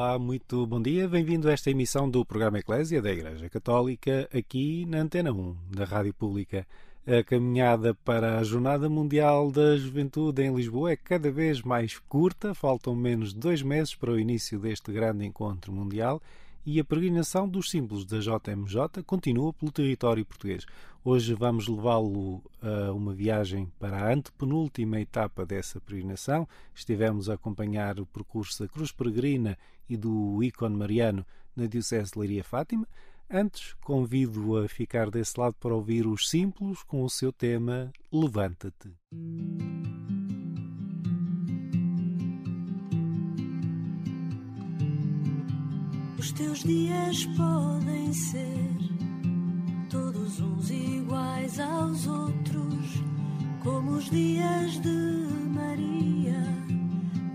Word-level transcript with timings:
Olá, 0.00 0.18
muito 0.18 0.66
bom 0.66 0.80
dia. 0.80 1.06
Bem-vindo 1.06 1.46
a 1.46 1.52
esta 1.52 1.70
emissão 1.70 2.08
do 2.08 2.24
programa 2.24 2.58
Eclésia 2.58 3.02
da 3.02 3.12
Igreja 3.12 3.50
Católica, 3.50 4.26
aqui 4.32 4.86
na 4.86 5.00
Antena 5.00 5.30
1, 5.30 5.54
da 5.76 5.84
Rádio 5.84 6.14
Pública. 6.14 6.66
A 7.06 7.22
caminhada 7.22 7.92
para 7.96 8.38
a 8.38 8.42
Jornada 8.42 8.88
Mundial 8.88 9.50
da 9.50 9.76
Juventude 9.76 10.42
em 10.42 10.56
Lisboa 10.56 10.92
é 10.92 10.96
cada 10.96 11.30
vez 11.30 11.60
mais 11.60 11.98
curta, 11.98 12.54
faltam 12.54 12.96
menos 12.96 13.34
de 13.34 13.40
dois 13.40 13.60
meses 13.60 13.94
para 13.94 14.12
o 14.12 14.18
início 14.18 14.58
deste 14.58 14.90
grande 14.90 15.26
encontro 15.26 15.70
mundial 15.70 16.22
e 16.64 16.78
a 16.78 16.84
peregrinação 16.84 17.48
dos 17.48 17.70
símbolos 17.70 18.04
da 18.04 18.18
JMJ 18.18 19.02
continua 19.06 19.52
pelo 19.52 19.72
território 19.72 20.24
português. 20.24 20.66
Hoje 21.04 21.34
vamos 21.34 21.66
levá-lo 21.66 22.42
a 22.60 22.92
uma 22.92 23.14
viagem 23.14 23.72
para 23.78 23.96
a 23.96 24.12
antepenúltima 24.12 25.00
etapa 25.00 25.46
dessa 25.46 25.80
peregrinação. 25.80 26.46
Estivemos 26.74 27.30
a 27.30 27.34
acompanhar 27.34 27.98
o 27.98 28.06
percurso 28.06 28.62
da 28.62 28.68
Cruz 28.68 28.92
Peregrina 28.92 29.56
e 29.88 29.96
do 29.96 30.42
ícone 30.42 30.76
mariano 30.76 31.24
na 31.56 31.66
Diocese 31.66 32.12
de 32.12 32.18
Leiria 32.18 32.44
Fátima. 32.44 32.86
Antes, 33.30 33.74
convido 33.82 34.58
a 34.58 34.68
ficar 34.68 35.10
desse 35.10 35.38
lado 35.38 35.54
para 35.60 35.74
ouvir 35.74 36.06
os 36.06 36.28
símbolos 36.28 36.82
com 36.82 37.02
o 37.02 37.08
seu 37.10 37.32
tema 37.32 37.92
Levanta-te. 38.12 38.90
Os 46.20 46.32
teus 46.32 46.62
dias 46.64 47.24
podem 47.34 48.12
ser 48.12 48.76
todos 49.88 50.38
uns 50.38 50.70
iguais 50.70 51.58
aos 51.58 52.06
outros, 52.06 53.02
como 53.62 53.92
os 53.92 54.10
dias 54.10 54.82
de 54.82 55.26
Maria, 55.54 56.44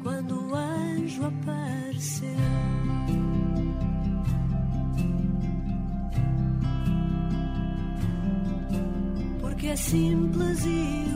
quando 0.03 0.39
o 0.39 0.55
anjo 0.55 1.25
apareceu. 1.25 2.29
Porque 9.41 9.65
é 9.65 9.75
simples 9.75 10.63
e 10.63 11.14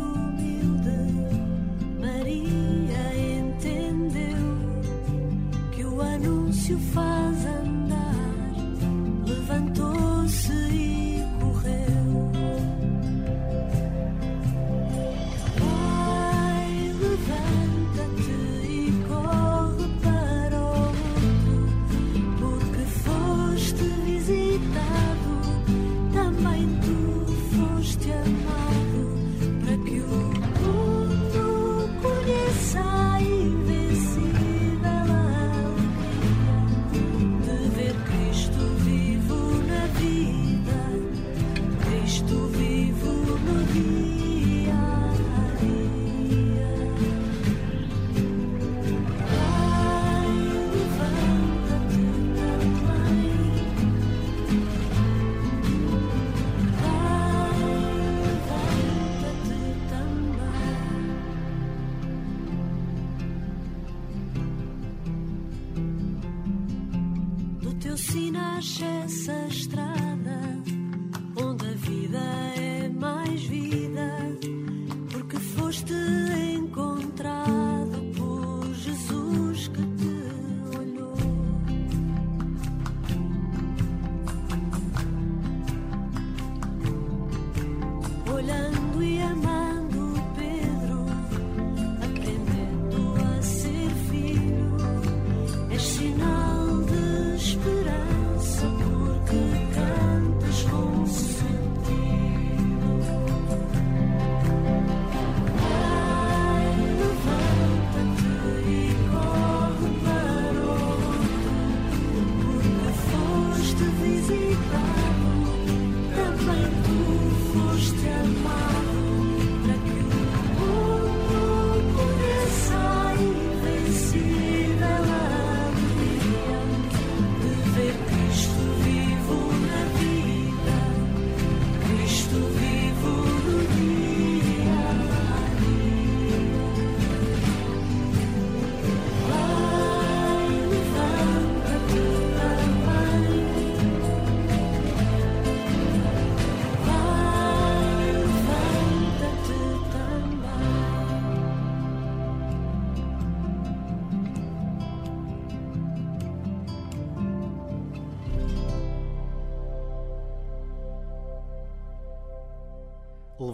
Nasce 68.32 68.86
essa 68.86 69.48
estrada 69.50 70.40
onde 71.36 71.66
a 71.66 71.74
vida 71.74 72.18
é 72.18 72.49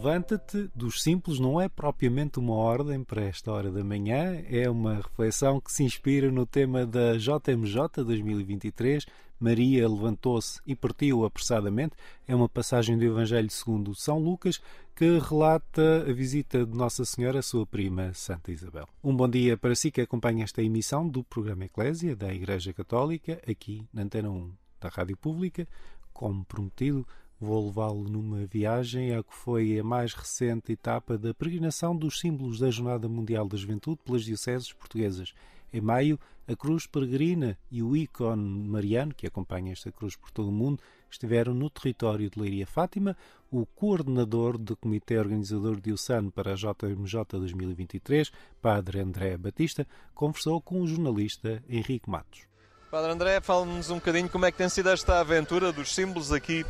Levanta-te 0.05 0.69
dos 0.75 1.01
simples 1.01 1.39
não 1.39 1.59
é 1.59 1.67
propriamente 1.67 2.37
uma 2.37 2.53
ordem 2.53 3.03
para 3.03 3.23
esta 3.23 3.51
hora 3.51 3.71
da 3.71 3.83
manhã, 3.83 4.39
é 4.47 4.69
uma 4.69 4.97
reflexão 4.97 5.59
que 5.59 5.71
se 5.71 5.83
inspira 5.83 6.29
no 6.29 6.45
tema 6.45 6.85
da 6.85 7.17
JMJ 7.17 8.03
2023. 8.05 9.03
Maria 9.39 9.89
levantou-se 9.89 10.61
e 10.63 10.75
partiu 10.75 11.25
apressadamente. 11.25 11.95
É 12.27 12.35
uma 12.35 12.47
passagem 12.47 12.95
do 12.99 13.03
Evangelho 13.03 13.49
segundo 13.49 13.95
São 13.95 14.19
Lucas 14.19 14.61
que 14.95 15.17
relata 15.17 16.05
a 16.07 16.13
visita 16.13 16.63
de 16.63 16.77
Nossa 16.77 17.03
Senhora 17.03 17.39
à 17.39 17.41
sua 17.41 17.65
prima 17.65 18.13
Santa 18.13 18.51
Isabel. 18.51 18.87
Um 19.03 19.15
bom 19.15 19.27
dia 19.27 19.57
para 19.57 19.73
si 19.73 19.89
que 19.89 20.01
acompanha 20.01 20.43
esta 20.43 20.61
emissão 20.61 21.09
do 21.09 21.23
programa 21.23 21.65
Eclésia 21.65 22.15
da 22.15 22.31
Igreja 22.31 22.71
Católica, 22.73 23.41
aqui 23.49 23.83
na 23.91 24.03
Antena 24.03 24.29
1 24.29 24.53
da 24.79 24.87
Rádio 24.87 25.17
Pública. 25.17 25.67
Como 26.13 26.45
prometido, 26.45 27.05
Vou 27.39 27.65
levá-lo 27.65 28.07
numa 28.07 28.45
viagem 28.45 29.13
a 29.13 29.21
que 29.21 29.33
foi 29.33 29.77
a 29.77 29.83
mais 29.83 30.13
recente 30.13 30.71
etapa 30.71 31.17
da 31.17 31.33
peregrinação 31.33 31.95
dos 31.95 32.19
símbolos 32.19 32.59
da 32.59 32.71
Jornada 32.71 33.09
Mundial 33.09 33.45
da 33.47 33.57
Juventude 33.57 33.99
pelas 34.05 34.23
Dioceses 34.23 34.71
Portuguesas. 34.71 35.33
Em 35.73 35.81
maio, 35.81 36.17
a 36.47 36.55
Cruz 36.55 36.87
Peregrina 36.87 37.57
e 37.69 37.83
o 37.83 37.93
ícone 37.93 38.65
mariano, 38.69 39.13
que 39.13 39.27
acompanha 39.27 39.73
esta 39.73 39.91
cruz 39.91 40.15
por 40.15 40.31
todo 40.31 40.47
o 40.47 40.51
mundo, 40.51 40.81
estiveram 41.11 41.53
no 41.53 41.69
território 41.69 42.29
de 42.29 42.39
Leiria 42.39 42.65
Fátima. 42.65 43.17
O 43.51 43.65
coordenador 43.65 44.57
do 44.57 44.77
Comitê 44.77 45.17
Organizador 45.17 45.81
Diocesano 45.81 46.31
para 46.31 46.53
a 46.53 46.55
JMJ 46.55 47.23
2023, 47.31 48.31
Padre 48.61 49.01
André 49.01 49.35
Batista, 49.35 49.85
conversou 50.13 50.61
com 50.61 50.81
o 50.81 50.87
jornalista 50.87 51.61
Henrique 51.67 52.09
Matos. 52.09 52.43
Padre 52.89 53.11
André, 53.11 53.41
fala-nos 53.41 53.89
um 53.89 53.95
bocadinho 53.95 54.29
como 54.29 54.45
é 54.45 54.51
que 54.53 54.57
tem 54.57 54.69
sido 54.69 54.89
esta 54.89 55.19
aventura 55.19 55.73
dos 55.73 55.93
símbolos 55.93 56.31
aqui 56.31 56.65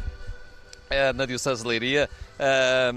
na 1.16 1.26
Diocese 1.26 1.62
de 1.62 1.68
Leiria. 1.68 2.10
Eh, 2.40 2.94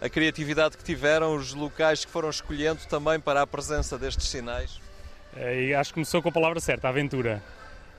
a 0.00 0.08
criatividade 0.08 0.76
que 0.76 0.82
tiveram, 0.84 1.36
os 1.36 1.54
locais 1.54 2.04
que 2.04 2.10
foram 2.10 2.28
escolhendo 2.30 2.80
também 2.88 3.20
para 3.20 3.42
a 3.42 3.46
presença 3.46 3.96
destes 3.98 4.28
sinais. 4.28 4.80
Eh, 5.36 5.66
E 5.68 5.74
acho 5.74 5.90
que 5.90 5.94
começou 5.94 6.20
com 6.22 6.28
a 6.28 6.32
palavra 6.32 6.60
certa, 6.60 6.88
a 6.88 6.90
aventura. 6.90 7.42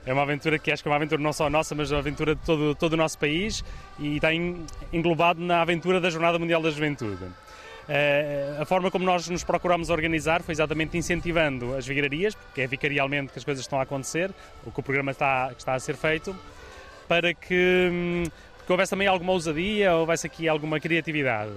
É 0.06 0.12
uma 0.12 0.22
aventura 0.22 0.58
que 0.58 0.70
acho 0.70 0.82
que 0.82 0.88
é 0.88 0.90
uma 0.90 0.96
aventura 0.96 1.20
não 1.22 1.32
só 1.32 1.48
nossa, 1.48 1.74
mas 1.74 1.90
uma 1.90 1.98
aventura 2.00 2.34
de 2.34 2.40
todo, 2.42 2.74
todo 2.74 2.92
o 2.92 2.96
nosso 2.96 3.18
país 3.18 3.64
e 3.98 4.16
está 4.16 4.34
en- 4.34 4.66
englobado 4.92 5.40
na 5.40 5.62
aventura 5.62 5.98
da 5.98 6.10
Jornada 6.10 6.38
Mundial 6.38 6.60
da 6.60 6.70
Juventude. 6.70 7.24
Eh, 7.88 8.56
A 8.60 8.64
forma 8.66 8.90
como 8.90 9.04
nós 9.04 9.26
nos 9.28 9.42
procuramos 9.44 9.88
organizar 9.90 10.42
foi 10.42 10.52
exatamente 10.52 10.96
incentivando 10.98 11.74
as 11.74 11.86
vigararias, 11.86 12.34
porque 12.34 12.60
é 12.62 12.66
vicarialmente 12.66 13.32
que 13.32 13.38
as 13.38 13.44
coisas 13.44 13.64
estão 13.64 13.78
a 13.78 13.82
acontecer, 13.82 14.30
o 14.66 14.70
que 14.70 14.80
o 14.80 14.82
programa 14.82 15.10
está, 15.10 15.50
está 15.56 15.72
a 15.74 15.80
ser 15.80 15.96
feito, 15.96 16.36
para 17.08 17.32
que, 17.32 17.88
hum, 17.90 18.24
que 18.66 18.72
houvesse 18.72 18.90
também 18.90 19.06
alguma 19.06 19.32
ousadia, 19.32 19.94
houvesse 19.94 20.26
aqui 20.26 20.48
alguma 20.48 20.80
criatividade. 20.80 21.52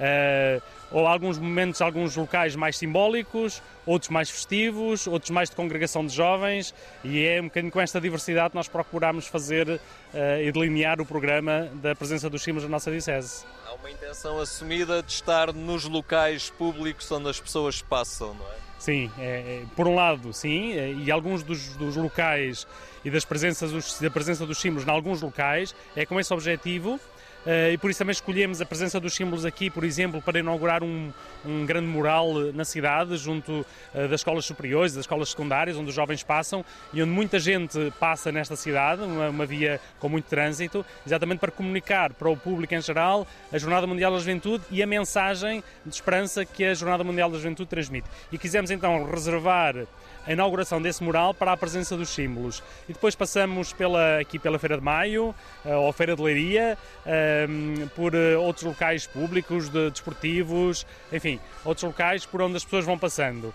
Eh, 0.00 0.60
ou 0.90 1.06
alguns 1.06 1.38
momentos, 1.38 1.82
alguns 1.82 2.16
locais 2.16 2.54
mais 2.56 2.76
simbólicos, 2.78 3.60
outros 3.84 4.10
mais 4.10 4.30
festivos, 4.30 5.06
outros 5.06 5.30
mais 5.30 5.50
de 5.50 5.56
congregação 5.56 6.06
de 6.06 6.14
jovens, 6.14 6.74
e 7.04 7.24
é 7.24 7.40
um 7.40 7.44
bocadinho 7.44 7.72
com 7.72 7.80
esta 7.80 8.00
diversidade 8.00 8.50
que 8.50 8.56
nós 8.56 8.68
procuramos 8.68 9.26
fazer 9.26 9.80
eh, 10.14 10.44
e 10.44 10.52
delinear 10.52 11.00
o 11.00 11.06
programa 11.06 11.68
da 11.74 11.94
presença 11.94 12.30
dos 12.30 12.42
símbolos 12.42 12.62
da 12.62 12.70
nossa 12.70 12.90
Diocese. 12.90 13.44
Há 13.66 13.74
uma 13.74 13.90
intenção 13.90 14.40
assumida 14.40 15.02
de 15.02 15.12
estar 15.12 15.52
nos 15.52 15.84
locais 15.84 16.48
públicos 16.48 17.10
onde 17.10 17.28
as 17.28 17.40
pessoas 17.40 17.82
passam, 17.82 18.34
não 18.34 18.46
é? 18.46 18.67
Sim, 18.78 19.10
é, 19.18 19.22
é, 19.22 19.62
por 19.74 19.88
um 19.88 19.94
lado, 19.94 20.32
sim, 20.32 20.72
é, 20.72 20.92
e 20.92 21.10
alguns 21.10 21.42
dos, 21.42 21.74
dos 21.76 21.96
locais 21.96 22.66
e 23.04 23.10
das 23.10 23.24
presenças, 23.24 23.98
da 24.00 24.10
presença 24.10 24.46
dos 24.46 24.58
símbolos 24.58 24.86
em 24.86 24.90
alguns 24.90 25.20
locais 25.20 25.74
é 25.96 26.06
com 26.06 26.18
esse 26.20 26.32
objetivo. 26.32 27.00
Eh, 27.46 27.72
e 27.72 27.78
por 27.78 27.90
isso 27.90 27.98
também 27.98 28.12
escolhemos 28.12 28.60
a 28.60 28.66
presença 28.66 28.98
dos 28.98 29.14
símbolos 29.14 29.44
aqui, 29.44 29.70
por 29.70 29.84
exemplo, 29.84 30.20
para 30.20 30.38
inaugurar 30.38 30.82
um, 30.82 31.12
um 31.44 31.64
grande 31.64 31.86
mural 31.86 32.48
eh, 32.48 32.52
na 32.52 32.64
cidade, 32.64 33.16
junto 33.16 33.64
eh, 33.94 34.08
das 34.08 34.20
escolas 34.20 34.44
superiores, 34.44 34.92
das 34.92 35.02
escolas 35.02 35.30
secundárias, 35.30 35.76
onde 35.76 35.88
os 35.88 35.94
jovens 35.94 36.22
passam 36.22 36.64
e 36.92 37.02
onde 37.02 37.10
muita 37.10 37.38
gente 37.38 37.92
passa 37.98 38.32
nesta 38.32 38.56
cidade, 38.56 39.02
uma, 39.02 39.30
uma 39.30 39.46
via 39.46 39.80
com 39.98 40.08
muito 40.08 40.26
trânsito, 40.26 40.84
exatamente 41.06 41.38
para 41.38 41.50
comunicar 41.50 42.12
para 42.12 42.28
o 42.28 42.36
público 42.36 42.74
em 42.74 42.80
geral 42.80 43.26
a 43.52 43.58
Jornada 43.58 43.86
Mundial 43.86 44.12
da 44.12 44.18
Juventude 44.18 44.64
e 44.70 44.82
a 44.82 44.86
mensagem 44.86 45.62
de 45.86 45.94
esperança 45.94 46.44
que 46.44 46.64
a 46.64 46.74
Jornada 46.74 47.04
Mundial 47.04 47.30
da 47.30 47.36
Juventude 47.36 47.68
transmite. 47.68 48.08
E 48.32 48.38
quisemos 48.38 48.70
então 48.70 49.04
reservar 49.04 49.86
a 50.28 50.32
inauguração 50.32 50.80
desse 50.80 51.02
mural 51.02 51.32
para 51.32 51.52
a 51.52 51.56
presença 51.56 51.96
dos 51.96 52.10
símbolos. 52.10 52.62
E 52.86 52.92
depois 52.92 53.14
passamos 53.14 53.72
pela, 53.72 54.18
aqui 54.18 54.38
pela 54.38 54.58
Feira 54.58 54.76
de 54.76 54.84
Maio, 54.84 55.34
eh, 55.64 55.74
ou 55.74 55.90
Feira 55.90 56.14
de 56.14 56.20
Leiria, 56.20 56.76
ehm, 57.06 57.88
por 57.96 58.14
eh, 58.14 58.36
outros 58.36 58.66
locais 58.66 59.06
públicos, 59.06 59.70
de, 59.70 59.90
desportivos, 59.90 60.86
enfim, 61.10 61.40
outros 61.64 61.84
locais 61.84 62.26
por 62.26 62.42
onde 62.42 62.58
as 62.58 62.64
pessoas 62.64 62.84
vão 62.84 62.98
passando. 62.98 63.54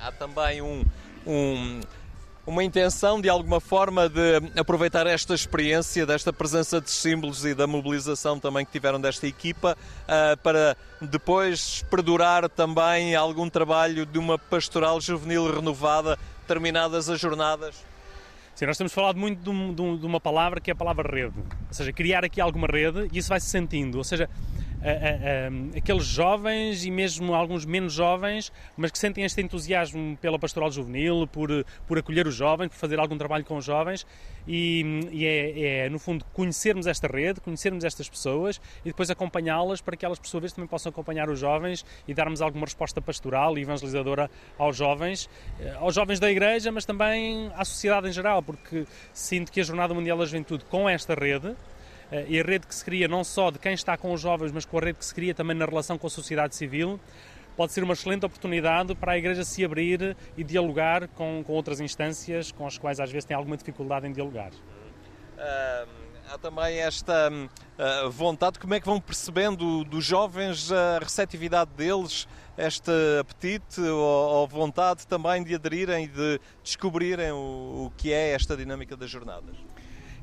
Há 0.00 0.10
também 0.10 0.62
um, 0.62 0.82
um- 1.26 1.80
uma 2.46 2.62
intenção, 2.62 3.20
de 3.20 3.28
alguma 3.28 3.60
forma, 3.60 4.08
de 4.08 4.40
aproveitar 4.58 5.06
esta 5.06 5.34
experiência, 5.34 6.06
desta 6.06 6.32
presença 6.32 6.80
de 6.80 6.90
símbolos 6.90 7.44
e 7.44 7.54
da 7.54 7.66
mobilização 7.66 8.38
também 8.38 8.64
que 8.64 8.70
tiveram 8.72 9.00
desta 9.00 9.26
equipa, 9.26 9.76
ah, 10.06 10.36
para 10.42 10.76
depois 11.00 11.84
perdurar 11.90 12.48
também 12.48 13.14
algum 13.16 13.48
trabalho 13.50 14.06
de 14.06 14.18
uma 14.18 14.38
pastoral 14.38 15.00
juvenil 15.00 15.52
renovada, 15.52 16.16
terminadas 16.46 17.08
as 17.10 17.20
jornadas. 17.20 17.84
Sim, 18.54 18.64
nós 18.66 18.78
temos 18.78 18.92
falado 18.94 19.18
muito 19.18 19.42
de, 19.42 19.50
um- 19.50 19.74
de 19.74 19.82
um- 19.82 19.96
uma 20.06 20.20
palavra 20.20 20.60
que 20.60 20.70
é 20.70 20.72
a 20.72 20.76
palavra 20.76 21.06
rede. 21.14 21.34
Ou 21.38 21.74
seja, 21.74 21.92
criar 21.92 22.24
aqui 22.24 22.40
alguma 22.40 22.66
rede 22.66 23.08
e 23.12 23.18
isso 23.18 23.28
vai 23.28 23.40
se 23.40 23.48
sentindo. 23.50 23.98
Ou 23.98 24.04
seja, 24.04 24.30
a- 24.82 25.76
a- 25.76 25.78
aqueles 25.78 26.04
jovens 26.04 26.84
e 26.84 26.90
mesmo 26.90 27.34
alguns 27.34 27.64
menos 27.64 27.92
jovens, 27.92 28.52
mas 28.76 28.90
que 28.90 28.98
sentem 28.98 29.24
este 29.24 29.40
entusiasmo 29.40 30.16
pela 30.20 30.38
pastoral 30.38 30.70
juvenil, 30.70 31.26
por, 31.26 31.48
por 31.86 31.98
acolher 31.98 32.26
os 32.26 32.34
jovens, 32.34 32.68
por 32.68 32.76
fazer 32.76 32.98
algum 32.98 33.16
trabalho 33.18 33.44
com 33.44 33.56
os 33.56 33.64
jovens. 33.64 34.06
E, 34.48 35.08
e 35.10 35.26
é, 35.26 35.86
é, 35.86 35.88
no 35.88 35.98
fundo, 35.98 36.24
conhecermos 36.32 36.86
esta 36.86 37.08
rede, 37.08 37.40
conhecermos 37.40 37.82
estas 37.82 38.08
pessoas 38.08 38.60
e 38.84 38.88
depois 38.90 39.10
acompanhá-las 39.10 39.80
para 39.80 39.96
que 39.96 40.06
elas, 40.06 40.20
por 40.20 40.28
sua 40.28 40.38
vez, 40.40 40.52
também 40.52 40.68
possam 40.68 40.90
acompanhar 40.90 41.28
os 41.28 41.40
jovens 41.40 41.84
e 42.06 42.14
darmos 42.14 42.40
alguma 42.40 42.64
resposta 42.64 43.00
pastoral 43.00 43.58
e 43.58 43.62
evangelizadora 43.62 44.30
aos 44.56 44.76
jovens, 44.76 45.28
eh, 45.58 45.74
aos 45.80 45.94
jovens 45.96 46.20
da 46.20 46.30
Igreja, 46.30 46.70
mas 46.70 46.84
também 46.84 47.50
à 47.56 47.64
sociedade 47.64 48.08
em 48.08 48.12
geral, 48.12 48.40
porque 48.40 48.86
sinto 49.12 49.50
que 49.50 49.60
a 49.60 49.64
Jornada 49.64 49.92
Mundial 49.92 50.16
da 50.16 50.24
Juventude, 50.24 50.64
com 50.66 50.88
esta 50.88 51.14
rede, 51.14 51.56
e 52.28 52.40
a 52.40 52.42
rede 52.42 52.66
que 52.66 52.74
se 52.74 52.84
cria 52.84 53.08
não 53.08 53.24
só 53.24 53.50
de 53.50 53.58
quem 53.58 53.74
está 53.74 53.96
com 53.96 54.12
os 54.12 54.20
jovens, 54.20 54.52
mas 54.52 54.64
com 54.64 54.78
a 54.78 54.80
rede 54.80 54.98
que 54.98 55.04
se 55.04 55.14
cria 55.14 55.34
também 55.34 55.56
na 55.56 55.64
relação 55.64 55.98
com 55.98 56.06
a 56.06 56.10
sociedade 56.10 56.54
civil, 56.54 57.00
pode 57.56 57.72
ser 57.72 57.82
uma 57.82 57.94
excelente 57.94 58.24
oportunidade 58.24 58.94
para 58.94 59.12
a 59.12 59.18
Igreja 59.18 59.42
se 59.42 59.64
abrir 59.64 60.16
e 60.36 60.44
dialogar 60.44 61.08
com, 61.08 61.42
com 61.44 61.52
outras 61.54 61.80
instâncias 61.80 62.52
com 62.52 62.66
as 62.66 62.76
quais 62.76 63.00
às 63.00 63.10
vezes 63.10 63.24
tem 63.24 63.36
alguma 63.36 63.56
dificuldade 63.56 64.06
em 64.06 64.12
dialogar. 64.12 64.50
Ah, 65.38 65.86
há 66.30 66.38
também 66.38 66.78
esta 66.78 67.30
ah, 67.78 68.08
vontade, 68.10 68.58
como 68.58 68.74
é 68.74 68.80
que 68.80 68.86
vão 68.86 69.00
percebendo 69.00 69.84
dos 69.84 70.04
jovens 70.04 70.70
a 70.70 70.98
receptividade 70.98 71.70
deles, 71.76 72.28
este 72.58 72.90
apetite 73.20 73.80
ou, 73.80 74.00
ou 74.00 74.46
vontade 74.46 75.06
também 75.06 75.42
de 75.42 75.54
aderirem 75.54 76.04
e 76.04 76.08
de 76.08 76.40
descobrirem 76.62 77.32
o, 77.32 77.86
o 77.86 77.92
que 77.96 78.12
é 78.12 78.32
esta 78.32 78.56
dinâmica 78.56 78.96
das 78.96 79.10
jornadas? 79.10 79.56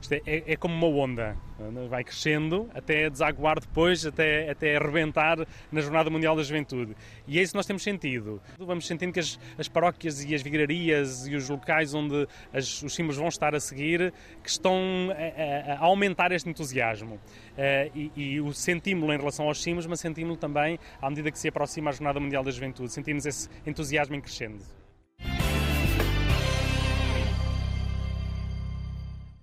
Isto 0.03 0.15
é, 0.15 0.21
é- 0.25 0.43
é 0.51 0.55
como 0.57 0.75
uma 0.75 0.87
onda, 1.01 1.37
vai 1.89 2.03
crescendo 2.03 2.69
até 2.73 3.09
desaguar 3.09 3.57
depois, 3.57 4.05
até, 4.05 4.49
até 4.49 4.75
arrebentar 4.75 5.37
na 5.71 5.79
Jornada 5.79 6.09
Mundial 6.09 6.35
da 6.35 6.43
Juventude. 6.43 6.93
E 7.25 7.39
é 7.39 7.41
isso 7.41 7.53
que 7.53 7.57
nós 7.57 7.65
temos 7.65 7.83
sentido. 7.83 8.41
Vamos 8.59 8.85
sentindo 8.85 9.13
que 9.13 9.21
as, 9.21 9.39
as 9.57 9.69
paróquias 9.69 10.21
e 10.25 10.35
as 10.35 10.41
vigararias 10.41 11.25
e 11.25 11.35
os 11.37 11.47
locais 11.47 11.93
onde 11.93 12.27
as- 12.51 12.83
os 12.83 12.93
símbolos 12.93 13.15
vão 13.15 13.29
estar 13.29 13.55
a 13.55 13.61
seguir, 13.61 14.11
que 14.43 14.49
estão 14.49 14.75
a, 15.11 15.71
a- 15.73 15.79
aumentar 15.85 16.33
este 16.33 16.49
entusiasmo. 16.49 17.17
Eh, 17.57 17.89
e, 17.95 18.11
e 18.13 18.41
o 18.41 18.51
sentimos-lo 18.53 19.13
em 19.13 19.17
relação 19.17 19.47
aos 19.47 19.63
símbolos, 19.63 19.87
mas 19.87 20.01
sentimos-lo 20.01 20.35
também 20.35 20.77
à 21.01 21.09
medida 21.09 21.31
que 21.31 21.39
se 21.39 21.47
aproxima 21.47 21.91
a 21.91 21.93
Jornada 21.93 22.19
Mundial 22.19 22.43
da 22.43 22.51
Juventude. 22.51 22.91
Sentimos 22.91 23.25
esse 23.25 23.47
entusiasmo 23.65 24.15
em 24.15 24.19
crescendo. 24.19 24.59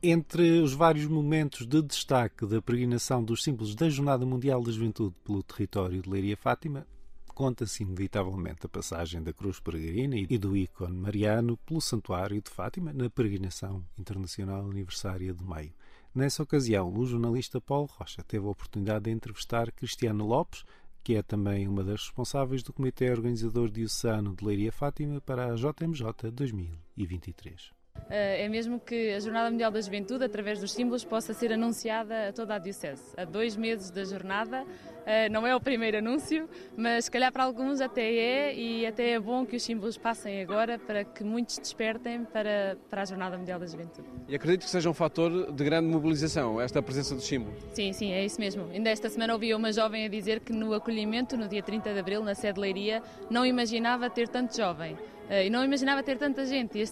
Entre 0.03 0.61
os 0.61 0.73
vários 0.73 1.05
momentos 1.05 1.67
de 1.67 1.83
destaque 1.83 2.47
da 2.47 2.63
peregrinação 2.63 3.23
dos 3.23 3.43
símbolos 3.43 3.75
da 3.75 3.91
Jornada 3.91 4.25
Mundial 4.25 4.63
da 4.63 4.73
Juventude 4.73 5.15
pelo 5.23 5.43
território 5.43 6.01
de 6.01 6.09
Leiria 6.09 6.39
Fátima, 6.39 6.87
conta-se 7.35 7.83
inevitavelmente 7.83 8.65
a 8.65 8.69
passagem 8.71 9.23
da 9.23 9.31
Cruz 9.35 9.61
Peregrina 9.61 10.17
e 10.17 10.39
do 10.39 10.57
ícone 10.57 10.97
mariano 10.97 11.59
pelo 11.59 11.83
Santuário 11.83 12.41
de 12.41 12.49
Fátima 12.49 12.95
na 12.95 13.11
peregrinação 13.11 13.85
internacional 13.99 14.71
aniversária 14.71 15.35
de 15.35 15.45
maio. 15.45 15.75
Nessa 16.15 16.43
ocasião, 16.43 16.91
o 16.91 17.05
jornalista 17.05 17.61
Paulo 17.61 17.91
Rocha 17.99 18.23
teve 18.23 18.47
a 18.47 18.51
oportunidade 18.51 19.05
de 19.05 19.11
entrevistar 19.11 19.71
Cristiano 19.71 20.27
Lopes, 20.27 20.65
que 21.05 21.15
é 21.15 21.23
também 21.23 21.69
uma 21.69 21.85
das 21.85 22.01
responsáveis 22.05 22.63
do 22.63 22.73
Comitê 22.73 23.11
Organizador 23.11 23.69
Diocesano 23.71 24.35
de 24.35 24.47
Leiria 24.47 24.73
Fátima 24.73 25.21
para 25.21 25.53
a 25.53 25.57
JMJ 25.57 26.31
2023. 26.33 27.80
Eh, 28.09 28.45
É 28.45 28.49
mesmo 28.49 28.81
que 28.81 29.13
a 29.13 29.21
Jornada 29.21 29.51
Mundial 29.51 29.71
da 29.71 29.81
Juventude, 29.81 30.25
através 30.25 30.59
dos 30.61 30.73
símbolos, 30.73 31.05
possa 31.05 31.33
ser 31.35 31.53
anunciada 31.53 32.29
a 32.29 32.33
toda 32.33 32.55
a 32.55 32.59
Diocese. 32.59 33.03
Há 33.17 33.25
dois 33.25 33.57
meses 33.57 33.91
da 33.91 34.05
jornada, 34.05 34.65
eh, 35.07 35.29
não 35.29 35.47
é 35.47 35.55
o 35.55 35.61
primeiro 35.61 35.99
anúncio, 35.99 36.49
mas 36.77 37.05
se 37.05 37.11
calhar 37.11 37.31
para 37.33 37.45
alguns 37.45 37.81
até 37.81 38.03
é, 38.13 38.55
e 38.55 38.87
até 38.87 39.11
é 39.11 39.21
bom 39.21 39.45
que 39.45 39.57
os 39.57 39.63
símbolos 39.63 39.97
passem 39.99 40.41
agora 40.43 40.79
para 40.79 41.05
que 41.05 41.23
muitos 41.23 41.59
despertem 41.59 42.25
para, 42.25 42.77
para 42.89 43.03
a 43.03 43.05
Jornada 43.05 43.37
Mundial 43.37 43.59
da 43.61 43.67
Juventude. 43.67 44.09
E 44.29 44.35
acredito 44.35 44.65
que 44.65 44.71
seja 44.71 44.89
um 44.89 44.95
fator 44.95 45.53
de 45.53 45.65
grande 45.65 45.89
mobilização, 45.89 46.61
esta 46.61 46.83
presença 46.83 47.15
dos 47.15 47.25
símbolos. 47.25 47.59
Sim, 47.73 47.93
sim, 47.93 48.13
é 48.13 48.25
isso 48.25 48.41
mesmo. 48.41 48.69
Ainda 48.73 48.91
esta 48.91 49.09
semana 49.09 49.33
ouvi 49.35 49.55
uma 49.55 49.73
jovem 49.73 50.05
a 50.07 50.09
dizer 50.09 50.41
que 50.41 50.53
no 50.53 50.73
acolhimento, 50.75 51.37
no 51.37 51.47
dia 51.49 51.63
30 51.63 51.93
de 51.93 51.99
abril, 52.01 52.23
na 52.25 52.35
sede 52.35 52.55
de 52.55 52.61
Leiria, 52.61 53.03
não 53.29 53.45
imaginava 53.47 54.09
ter 54.11 54.29
tanto 54.29 54.57
jovem. 54.57 54.97
Eh, 55.31 55.47
E 55.47 55.51
não 55.51 55.65
imaginava 55.65 56.03
ter 56.03 56.19
tanta 56.19 56.45
gente. 56.45 56.77
E 56.79 56.83
a 56.83 56.87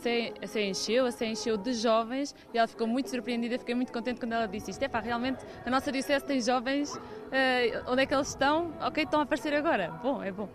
Sé 0.46 0.62
encheu, 0.62 1.04
a 1.06 1.10
Sé 1.10 1.26
encheu 1.26 1.56
de 1.56 1.72
jovens 1.74 2.34
e 2.54 2.58
ela 2.58 2.68
ficou 2.68 2.86
muito 2.86 3.10
surpreendida. 3.10 3.58
Fiquei 3.58 3.74
muito 3.74 3.92
contente 3.92 4.20
quando 4.20 4.32
ela 4.32 4.46
disse 4.46 4.70
isto. 4.70 4.82
É 4.82 4.88
pá, 4.88 5.00
realmente 5.00 5.44
a 5.66 5.70
nossa 5.70 5.90
Diocese 5.90 6.24
tem 6.24 6.40
jovens. 6.40 6.98
eh, 7.32 7.82
onde 7.88 8.02
é 8.02 8.06
que 8.06 8.14
eles 8.14 8.28
estão? 8.28 8.72
Ok, 8.80 9.02
estão 9.02 9.20
a 9.20 9.24
aparecer 9.24 9.52
agora. 9.54 9.90
Bom, 10.02 10.22
é 10.22 10.30
bom. 10.32 10.48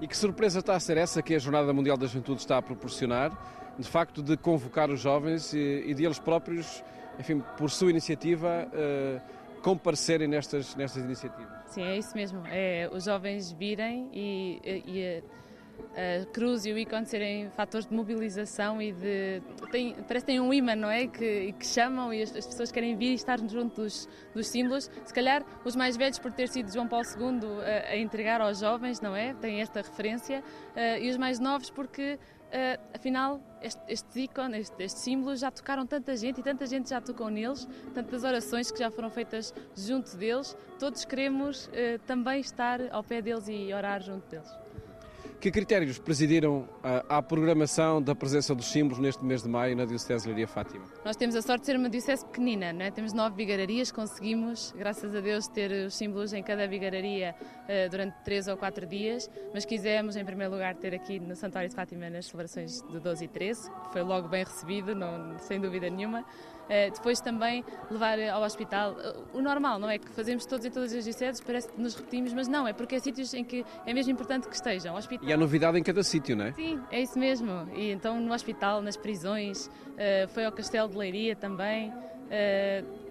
E 0.00 0.06
que 0.06 0.16
surpresa 0.16 0.60
está 0.60 0.74
a 0.76 0.80
ser 0.80 0.96
essa 0.96 1.20
que 1.22 1.34
a 1.34 1.38
Jornada 1.38 1.72
Mundial 1.72 1.96
da 1.96 2.06
Juventude 2.06 2.40
está 2.40 2.58
a 2.58 2.62
proporcionar, 2.62 3.30
de 3.78 3.88
facto, 3.88 4.22
de 4.22 4.36
convocar 4.36 4.88
os 4.90 5.00
jovens 5.00 5.52
e, 5.52 5.84
e 5.86 5.94
de 5.94 6.04
eles 6.04 6.18
próprios, 6.18 6.82
enfim, 7.18 7.42
por 7.56 7.70
sua 7.70 7.90
iniciativa, 7.90 8.68
eh, 8.72 9.20
comparecerem 9.62 10.28
nestas, 10.28 10.74
nestas 10.76 11.02
iniciativas. 11.04 11.50
Sim, 11.66 11.82
é 11.82 11.96
isso 11.96 12.14
mesmo. 12.14 12.42
É 12.46 12.88
os 12.92 13.04
jovens 13.04 13.50
virem 13.52 14.10
e, 14.12 14.60
e 14.86 15.06
a, 15.06 15.22
a 15.96 16.26
cruz 16.32 16.64
e 16.66 16.72
o 16.72 16.78
ícone 16.78 17.06
serem 17.06 17.50
fatores 17.50 17.86
de 17.86 17.94
mobilização 17.94 18.80
e 18.82 18.92
de. 18.92 19.40
Tem, 19.70 19.94
parece 20.08 20.26
que 20.26 20.32
tem 20.32 20.40
um 20.40 20.52
imã, 20.52 20.74
não 20.74 20.90
é? 20.90 21.06
Que, 21.06 21.52
que 21.52 21.66
chamam 21.66 22.12
e 22.12 22.22
as, 22.22 22.34
as 22.34 22.46
pessoas 22.46 22.72
querem 22.72 22.96
vir 22.96 23.10
e 23.12 23.14
estar 23.14 23.38
junto 23.38 23.82
dos, 23.82 24.08
dos 24.34 24.46
símbolos. 24.48 24.90
Se 25.04 25.14
calhar 25.14 25.44
os 25.64 25.76
mais 25.76 25.96
velhos, 25.96 26.18
por 26.18 26.32
ter 26.32 26.48
sido 26.48 26.72
João 26.72 26.88
Paulo 26.88 27.06
II 27.06 27.40
a, 27.62 27.90
a 27.92 27.96
entregar 27.96 28.40
aos 28.40 28.58
jovens, 28.58 29.00
não 29.00 29.14
é? 29.14 29.34
Têm 29.34 29.60
esta 29.60 29.80
referência. 29.82 30.42
eh, 30.74 31.00
e 31.04 31.10
os 31.10 31.16
mais 31.16 31.38
novos, 31.38 31.70
porque. 31.70 32.18
eh, 32.50 32.78
afinal, 32.94 33.40
este- 33.62 33.82
estes 33.88 34.16
ícones, 34.16 34.60
estes, 34.62 34.78
estes 34.80 35.02
símbolos 35.02 35.40
já 35.40 35.50
tocaram 35.50 35.84
tanta 35.86 36.16
gente 36.16 36.40
e 36.40 36.42
tanta 36.42 36.66
gente 36.66 36.88
já 36.90 37.00
tocou 37.00 37.28
neles, 37.28 37.66
tantas 37.92 38.22
orações 38.24 38.70
que 38.70 38.78
já 38.78 38.90
foram 38.90 39.10
feitas 39.10 39.52
junto 39.76 40.16
deles. 40.16 40.56
Todos 40.78 41.04
queremos 41.04 41.68
eh, 41.72 41.98
também 42.06 42.40
estar 42.40 42.80
ao 42.92 43.02
pé 43.02 43.20
deles 43.22 43.48
e 43.48 43.72
orar 43.72 44.00
junto 44.02 44.26
deles. 44.28 44.63
Que 45.44 45.50
critérios 45.50 45.98
presidiram 45.98 46.66
à 47.06 47.20
programação 47.20 48.00
da 48.00 48.14
presença 48.14 48.54
dos 48.54 48.72
símbolos 48.72 48.98
neste 48.98 49.22
mês 49.22 49.42
de 49.42 49.48
maio 49.50 49.76
na 49.76 49.84
Diocese 49.84 50.22
de 50.22 50.28
Leiria 50.28 50.48
Fátima? 50.48 50.86
Nós 51.04 51.16
temos 51.16 51.36
a 51.36 51.42
sorte 51.42 51.60
de 51.60 51.66
ser 51.66 51.76
uma 51.76 51.90
diocese 51.90 52.24
pequenina, 52.24 52.72
não 52.72 52.80
é? 52.80 52.90
temos 52.90 53.12
nove 53.12 53.36
vigararias, 53.36 53.92
conseguimos, 53.92 54.72
graças 54.74 55.14
a 55.14 55.20
Deus, 55.20 55.46
ter 55.46 55.70
os 55.86 55.94
símbolos 55.96 56.32
em 56.32 56.42
cada 56.42 56.66
vigararia 56.66 57.34
eh, 57.68 57.90
durante 57.90 58.14
três 58.24 58.48
ou 58.48 58.56
quatro 58.56 58.86
dias, 58.86 59.30
mas 59.52 59.66
quisemos, 59.66 60.16
em 60.16 60.24
primeiro 60.24 60.50
lugar, 60.50 60.76
ter 60.76 60.94
aqui 60.94 61.20
no 61.20 61.36
Santuário 61.36 61.68
de 61.68 61.76
Fátima 61.76 62.08
nas 62.08 62.24
celebrações 62.24 62.80
de 62.80 62.98
12 62.98 63.26
e 63.26 63.28
13, 63.28 63.70
que 63.70 63.92
foi 63.92 64.00
logo 64.00 64.28
bem 64.28 64.44
recebido, 64.44 64.94
não, 64.94 65.38
sem 65.40 65.60
dúvida 65.60 65.90
nenhuma. 65.90 66.24
Eh, 66.68 66.90
depois 66.90 67.20
também 67.20 67.64
levar 67.90 68.18
ao 68.20 68.42
hospital 68.42 68.96
eh, 68.98 69.14
o 69.32 69.42
normal, 69.42 69.78
não 69.78 69.88
é? 69.88 69.98
Que 69.98 70.08
fazemos 70.10 70.46
todos 70.46 70.64
em 70.64 70.70
todas 70.70 70.92
as 70.92 71.04
dioceses, 71.04 71.40
parece 71.40 71.68
que 71.68 71.80
nos 71.80 71.94
repetimos, 71.94 72.32
mas 72.32 72.48
não, 72.48 72.66
é 72.66 72.72
porque 72.72 72.94
é 72.94 72.98
sítios 72.98 73.32
em 73.34 73.44
que 73.44 73.64
é 73.84 73.92
mesmo 73.92 74.12
importante 74.12 74.48
que 74.48 74.54
estejam. 74.54 74.94
Hospital, 74.96 75.28
E 75.28 75.32
há 75.32 75.36
novidade 75.36 75.78
em 75.78 75.82
cada 75.82 76.02
sítio, 76.02 76.36
não 76.36 76.46
é? 76.46 76.52
Sim, 76.52 76.80
é 76.90 77.02
isso 77.02 77.18
mesmo. 77.18 77.68
E 77.74 77.90
então 77.90 78.18
no 78.20 78.32
hospital, 78.32 78.80
nas 78.80 78.96
prisões, 78.96 79.70
eh, 79.96 80.26
foi 80.28 80.44
ao 80.44 80.52
Castelo 80.52 80.88
de 80.88 80.96
Leiria 80.96 81.36
também. 81.36 81.92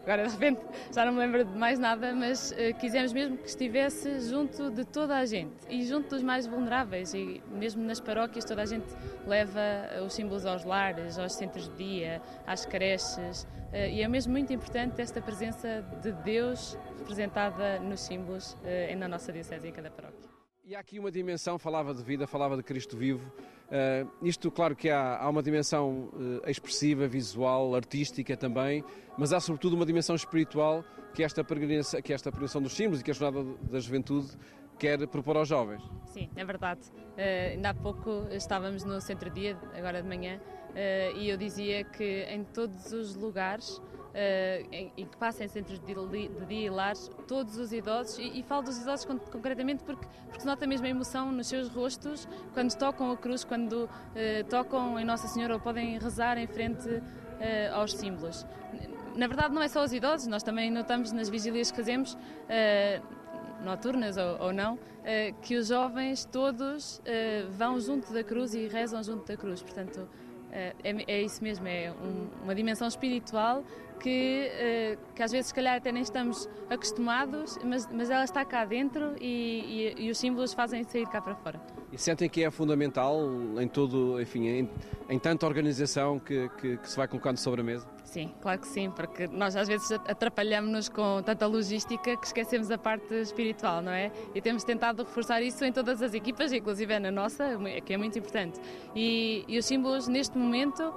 Agora 0.04 0.28
de 0.28 0.34
repente 0.34 0.62
já 0.94 1.06
não 1.06 1.14
me 1.14 1.20
lembro 1.20 1.44
de 1.44 1.58
mais 1.58 1.80
nada, 1.80 2.14
mas 2.14 2.52
eh, 2.52 2.74
quisemos 2.74 3.12
mesmo 3.14 3.38
que 3.38 3.48
estivesse 3.48 4.20
junto 4.30 4.70
de 4.70 4.86
toda 4.86 5.18
a 5.18 5.26
gente 5.26 5.56
e 5.70 5.84
junto 5.84 6.10
dos 6.10 6.22
mais 6.22 6.46
vulneráveis. 6.46 7.14
E 7.14 7.42
mesmo 7.52 7.84
nas 7.84 8.00
paróquias 8.00 8.46
toda 8.46 8.62
a 8.62 8.66
gente 8.66 8.86
leva 9.26 9.60
eh, 9.60 10.02
os 10.06 10.14
símbolos 10.14 10.46
aos 10.46 10.64
lares, 10.64 11.18
aos 11.18 11.34
centros 11.34 11.70
de 11.70 11.76
dia, 11.76 12.22
às 12.46 12.66
creches. 12.66 13.48
eh, 13.72 13.92
e 13.92 14.02
é 14.02 14.08
mesmo 14.08 14.34
muito 14.34 14.54
importante 14.54 15.02
esta 15.02 15.22
presença 15.22 15.84
de 16.02 16.12
Deus 16.12 16.78
representada 17.00 17.80
nos 17.80 18.02
símbolos 18.02 18.58
eh, 18.64 18.96
na 18.96 19.08
nossa 19.08 19.32
diocese 19.32 19.68
em 19.68 19.72
cada 19.72 19.90
paróquia. 19.90 20.33
E 20.66 20.78
há 20.78 20.80
aqui 20.80 20.98
uma 20.98 21.12
dimensão, 21.12 21.60
falava 21.60 21.94
de 21.94 22.02
vida, 22.02 22.26
falava 22.26 22.56
de 22.56 22.64
Cristo 22.64 22.96
vivo. 22.96 23.30
Eh, 23.70 24.06
isto, 24.22 24.50
claro 24.50 24.74
que 24.78 24.90
há, 24.90 25.18
há 25.18 25.28
uma 25.28 25.44
dimensão 25.44 26.10
eh, 26.46 26.50
expressiva, 26.50 27.06
visual, 27.06 27.76
artística 27.76 28.38
também, 28.38 28.82
mas 29.18 29.34
há 29.34 29.42
sobretudo 29.42 29.76
uma 29.76 29.86
dimensão 29.86 30.16
espiritual 30.16 30.82
que 31.14 31.22
esta 31.22 31.44
peregrinação, 31.44 32.02
que 32.02 32.14
esta 32.14 32.32
peregrinação 32.32 32.62
dos 32.62 32.72
símbolos 32.72 33.02
e 33.02 33.04
que 33.04 33.12
a 33.12 33.14
Jornada 33.14 33.46
da 33.64 33.78
Juventude 33.78 34.38
quer 34.80 35.06
propor 35.10 35.36
aos 35.36 35.50
jovens. 35.50 35.84
Sim, 36.06 36.30
é 36.34 36.46
verdade. 36.46 36.80
Eh, 37.18 37.56
ainda 37.56 37.72
há 37.72 37.74
pouco 37.74 38.26
estávamos 38.32 38.86
no 38.86 39.02
centro-dia, 39.02 39.58
agora 39.76 40.02
de 40.02 40.08
manhã, 40.08 40.40
e 41.16 41.30
eu 41.30 41.36
dizia 41.36 41.84
que 41.84 42.24
em 42.24 42.46
todos 42.46 42.94
os 42.94 43.16
lugares 43.16 43.82
em, 44.72 44.92
em 44.98 45.06
que 45.06 45.18
passem 45.18 45.48
centros 45.48 45.80
de, 45.80 45.94
dia 46.48 46.68
e 46.68 46.70
lares, 46.70 47.10
todos 47.28 47.58
os 47.58 47.74
idosos, 47.74 48.18
e, 48.20 48.40
e 48.40 48.44
falo 48.44 48.64
dos 48.64 48.78
idosos 48.78 49.06
con- 49.06 49.18
concretamente 49.20 49.84
porque, 49.84 50.06
porque 50.26 50.42
se 50.42 50.46
nota 50.46 50.68
mesmo 50.68 50.86
a 50.86 50.90
emoção 50.90 51.32
nos 51.32 51.48
seus 51.48 51.68
rostos 51.70 52.28
quando 52.54 52.74
tocam 52.76 53.12
a 53.12 53.18
cruz, 53.18 53.44
quando 53.44 53.90
eh, 54.16 54.44
tocam 54.44 55.00
em 55.00 55.06
Nossa 55.06 55.28
Senhora 55.28 55.54
ou 55.56 55.60
podem 55.60 55.98
rezar 55.98 56.38
em 56.38 56.48
frente 56.48 57.02
eh, 57.40 57.70
aos 57.74 57.94
símbolos. 57.94 58.46
Na 59.16 59.28
verdade, 59.28 59.54
não 59.54 59.62
é 59.62 59.68
só 59.68 59.84
os 59.84 59.94
idosos, 59.94 60.28
nós 60.28 60.44
também 60.44 60.72
notamos 60.72 61.12
nas 61.12 61.30
vigílias 61.30 61.70
que 61.72 61.78
fazemos. 61.78 62.18
eh, 62.50 63.02
noturnas 63.64 64.18
ou, 64.18 64.48
ou 64.48 64.52
não, 64.54 64.78
eh, 65.06 65.34
que 65.42 65.56
os 65.56 65.68
jovens 65.68 66.26
todos 66.26 67.02
eh, 67.06 67.46
vão 67.52 67.80
junto 67.80 68.12
da 68.12 68.22
cruz 68.22 68.54
e 68.54 68.68
rezam 68.68 69.02
junto 69.02 69.26
da 69.26 69.38
cruz. 69.38 69.62
Portanto, 69.62 70.06
eh, 70.52 70.74
é, 70.84 71.14
é 71.14 71.22
isso 71.22 71.42
mesmo, 71.42 71.66
é 71.66 71.90
um- 71.92 72.28
uma 72.44 72.54
dimensão 72.54 72.86
espiritual 72.90 73.64
que, 74.04 74.50
eh, 74.52 74.98
que 75.16 75.24
às 75.24 75.32
vezes, 75.32 75.48
se 75.48 75.54
calhar, 75.54 75.78
até 75.78 75.90
nem 75.92 76.04
estamos 76.04 76.50
acostumados, 76.70 77.58
mas, 77.64 77.88
mas 77.92 78.10
ela 78.10 78.26
está 78.26 78.44
cá 78.44 78.66
dentro 78.66 79.16
e, 79.20 79.94
e- 79.98 80.06
e 80.08 80.12
os 80.12 80.18
símbolos 80.18 80.54
fazem 80.54 80.84
sair 80.84 81.08
cá 81.08 81.22
para 81.22 81.34
fora. 81.36 81.62
E 81.92 81.98
sentem 81.98 82.30
que 82.30 82.44
é 82.44 82.52
fundamental 82.52 83.18
em 83.62 83.68
todo, 83.68 84.20
enfim, 84.22 84.48
em, 84.48 84.70
em 85.10 85.18
tanta 85.18 85.46
organização 85.46 86.20
que, 86.20 86.50
que- 86.60 86.78
que 86.78 86.90
se 86.90 86.98
vai 86.98 87.08
colocando 87.08 87.38
sobre 87.38 87.62
a 87.62 87.64
mesa? 87.64 87.88
Sim, 88.04 88.32
claro 88.42 88.60
que 88.60 88.68
sim, 88.68 88.92
porque 88.92 89.26
nós 89.28 89.56
às 89.56 89.68
vezes 89.70 89.90
atrapalhamos-nos 89.92 90.90
com 90.90 91.22
tanta 91.24 91.48
logística 91.48 92.18
que 92.18 92.26
esquecemos 92.28 92.70
a 92.70 92.78
parte 92.78 93.14
espiritual, 93.16 93.82
não 93.82 93.92
é? 93.94 94.12
E 94.36 94.42
temos 94.42 94.64
tentado 94.66 95.04
reforçar 95.04 95.42
isso 95.42 95.64
em 95.64 95.72
todas 95.72 96.02
as 96.02 96.14
equipas, 96.14 96.52
inclusive 96.52 97.00
na 97.00 97.10
nossa, 97.10 97.58
que 97.86 97.94
é 97.94 97.98
muito 97.98 98.20
importante. 98.20 98.60
E, 98.94 99.46
e 99.48 99.58
os 99.58 99.66
símbolos, 99.66 100.08
neste 100.10 100.38
momento, 100.38 100.94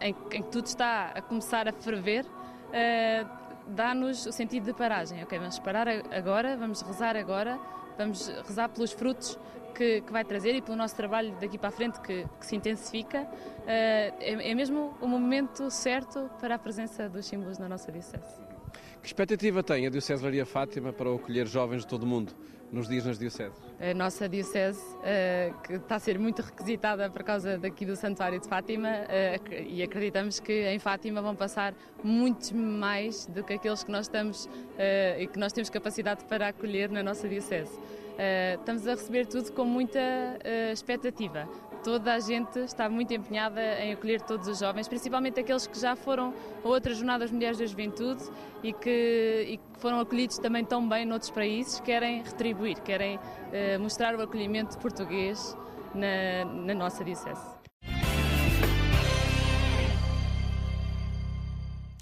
em, 0.00 0.14
em 0.30 0.42
que 0.42 0.50
tudo 0.50 0.66
está 0.66 1.12
a 1.14 1.20
começar 1.20 1.68
a 1.68 1.72
ferver, 1.72 2.24
eh, 2.72 3.24
dá-nos 3.66 4.26
o 4.26 4.32
sentido 4.32 4.64
de 4.64 4.72
paragem. 4.72 5.22
Ok, 5.22 5.38
vamos 5.38 5.58
parar 5.58 5.88
agora, 5.88 6.56
vamos 6.56 6.82
rezar 6.82 7.16
agora, 7.16 7.58
vamos 7.98 8.28
rezar 8.46 8.68
pelos 8.68 8.92
frutos 8.92 9.38
que, 9.74 10.00
que 10.02 10.12
vai 10.12 10.24
trazer 10.24 10.54
e 10.54 10.62
pelo 10.62 10.76
nosso 10.76 10.94
trabalho 10.94 11.34
daqui 11.40 11.58
para 11.58 11.68
a 11.68 11.72
frente 11.72 12.00
que, 12.00 12.24
que 12.38 12.46
se 12.46 12.54
intensifica. 12.54 13.26
Eh, 13.66 14.12
é, 14.20 14.50
é 14.50 14.54
mesmo 14.54 14.94
o 15.00 15.08
momento 15.08 15.70
certo 15.70 16.30
para 16.40 16.54
a 16.54 16.58
presença 16.58 17.08
dos 17.08 17.26
símbolos 17.26 17.58
na 17.58 17.68
nossa 17.68 17.90
Diocese. 17.90 18.40
Que 19.00 19.06
expectativa 19.06 19.62
tem 19.62 19.86
a 19.86 19.90
Diocese 19.90 20.22
Leiria 20.22 20.46
Fátima 20.46 20.92
para 20.92 21.12
acolher 21.14 21.46
jovens 21.46 21.82
de 21.82 21.88
todo 21.88 22.04
o 22.04 22.06
mundo 22.06 22.32
nos 22.72 22.88
dias 22.88 23.04
nas 23.04 23.18
dioceses? 23.18 23.56
A 23.80 23.94
nossa 23.94 24.28
Diocese, 24.28 24.82
eh, 25.04 25.52
que 25.64 25.74
está 25.74 25.96
a 25.96 25.98
ser 25.98 26.18
muito 26.18 26.42
requisitada 26.42 27.10
por 27.10 27.22
causa 27.22 27.58
daqui 27.58 27.84
do 27.84 27.94
Santuário 27.94 28.40
de 28.40 28.48
Fátima, 28.48 28.88
eh, 28.88 29.40
e 29.68 29.82
acreditamos 29.82 30.40
que 30.40 30.66
em 30.68 30.78
Fátima 30.78 31.20
vão 31.20 31.34
passar 31.34 31.74
muitos 32.02 32.52
mais 32.52 33.26
do 33.26 33.44
que 33.44 33.54
aqueles 33.54 33.84
que 33.84 33.90
nós 33.90 34.06
estamos 34.06 34.48
eh, 34.78 35.16
e 35.20 35.26
que 35.26 35.38
nós 35.38 35.52
temos 35.52 35.70
capacidade 35.70 36.24
para 36.24 36.48
acolher 36.48 36.90
na 36.90 37.02
nossa 37.02 37.28
Diocese. 37.28 37.78
Estamos 38.58 38.88
a 38.88 38.92
receber 38.92 39.26
tudo 39.26 39.52
com 39.52 39.66
muita 39.66 40.00
expectativa. 40.72 41.46
Toda 41.86 42.14
a 42.14 42.18
gente 42.18 42.58
está 42.58 42.88
muito 42.88 43.14
empenhada 43.14 43.62
em 43.80 43.92
acolher 43.92 44.20
todos 44.20 44.48
os 44.48 44.58
jovens, 44.58 44.88
principalmente 44.88 45.38
aqueles 45.38 45.68
que 45.68 45.78
já 45.78 45.94
foram 45.94 46.34
a 46.64 46.66
outras 46.66 46.96
jornadas 46.96 47.30
mulheres 47.30 47.58
da 47.58 47.64
juventude 47.64 48.24
e 48.60 48.72
que, 48.72 49.46
e 49.50 49.56
que 49.56 49.80
foram 49.80 50.00
acolhidos 50.00 50.36
também 50.38 50.64
tão 50.64 50.88
bem 50.88 51.06
noutros 51.06 51.30
países, 51.30 51.78
querem 51.78 52.24
retribuir, 52.24 52.82
querem 52.82 53.20
eh, 53.52 53.78
mostrar 53.78 54.16
o 54.16 54.20
acolhimento 54.20 54.76
português 54.78 55.56
na, 55.94 56.44
na 56.44 56.74
nossa 56.74 57.04
Diocese. 57.04 57.56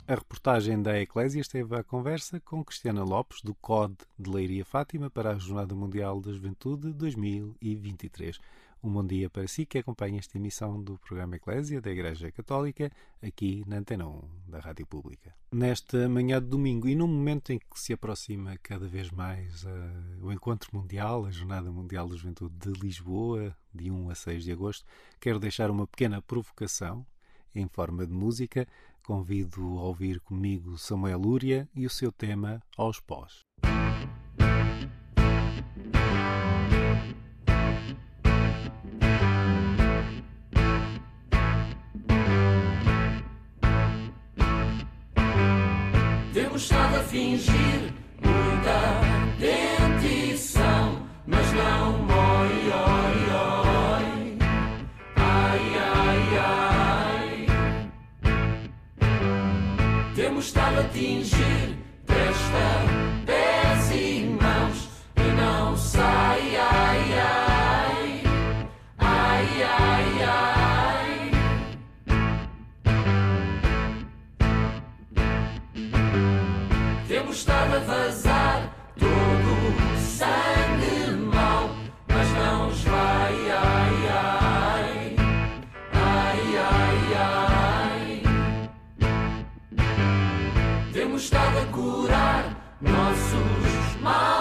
A 0.09 0.14
reportagem 0.14 0.83
da 0.83 0.99
Eclésia 0.99 1.43
esteve 1.43 1.76
à 1.76 1.85
conversa 1.85 2.41
com 2.41 2.64
Cristiana 2.64 3.05
Lopes, 3.05 3.43
do 3.43 3.55
COD 3.57 3.95
de 4.19 4.31
Leiria 4.31 4.64
Fátima, 4.64 5.11
para 5.11 5.33
a 5.33 5.38
Jornada 5.38 5.75
Mundial 5.75 6.23
da 6.23 6.33
Juventude 6.33 6.91
2023. 6.95 8.41
Um 8.85 8.93
bom 8.93 9.07
dia 9.07 9.31
para 9.31 9.49
si 9.49 9.64
que 9.64 9.79
acompanha 9.79 10.19
esta 10.19 10.37
emissão 10.37 10.79
do 10.79 10.99
programa 10.99 11.37
Eclésia 11.37 11.81
da 11.81 11.91
Igreja 11.91 12.31
Católica, 12.31 12.93
aqui 13.23 13.64
na 13.67 13.79
Antena 13.79 14.07
1 14.07 14.21
da 14.47 14.61
Rádio 14.61 14.87
Pública. 14.87 15.35
Nesta 15.50 16.07
manhã 16.07 16.38
de 16.38 16.49
domingo 16.49 16.87
e 16.87 16.95
num 16.95 17.07
momento 17.07 17.50
em 17.50 17.59
que 17.59 17.81
se 17.81 17.95
aproxima 17.95 18.59
cada 18.62 18.87
vez 18.87 19.11
mais 19.11 19.64
eh, 19.64 20.21
o 20.21 20.31
Encontro 20.31 20.69
Mundial, 20.76 21.25
a 21.25 21.31
Jornada 21.31 21.73
Mundial 21.73 22.07
da 22.07 22.14
Juventude 22.14 22.55
de 22.59 22.79
Lisboa, 22.79 23.57
de 23.73 23.91
1 23.91 24.11
a 24.11 24.14
6 24.14 24.45
de 24.45 24.53
agosto, 24.53 24.85
quero 25.19 25.41
deixar 25.41 25.71
uma 25.71 25.87
pequena 25.87 26.21
provocação 26.21 27.07
em 27.55 27.67
forma 27.67 28.07
de 28.07 28.12
música. 28.12 28.69
Convido 29.03 29.62
a 29.79 29.83
ouvir 29.85 30.21
comigo 30.21 30.76
Samuel 30.76 31.21
Lúria 31.21 31.67
e 31.75 31.87
o 31.87 31.91
seu 31.91 32.12
tema 32.12 32.62
Aos 32.76 33.00
Pós. 33.00 33.47
gostava 46.54 47.02
fingir 47.02 47.92
muita 48.23 49.00
dentição, 49.40 51.02
mas 51.26 51.52
não 51.52 51.99
moi, 51.99 52.49
oi, 52.70 53.16
oi, 53.34 54.38
ai, 55.16 55.61
ai, 55.82 56.38
ai. 56.38 57.46
Temos 60.14 60.46
estado 60.46 60.78
a 60.78 60.84
tingir 60.84 61.76
desta 62.06 62.94
nossos 92.85 94.03
males. 94.03 94.34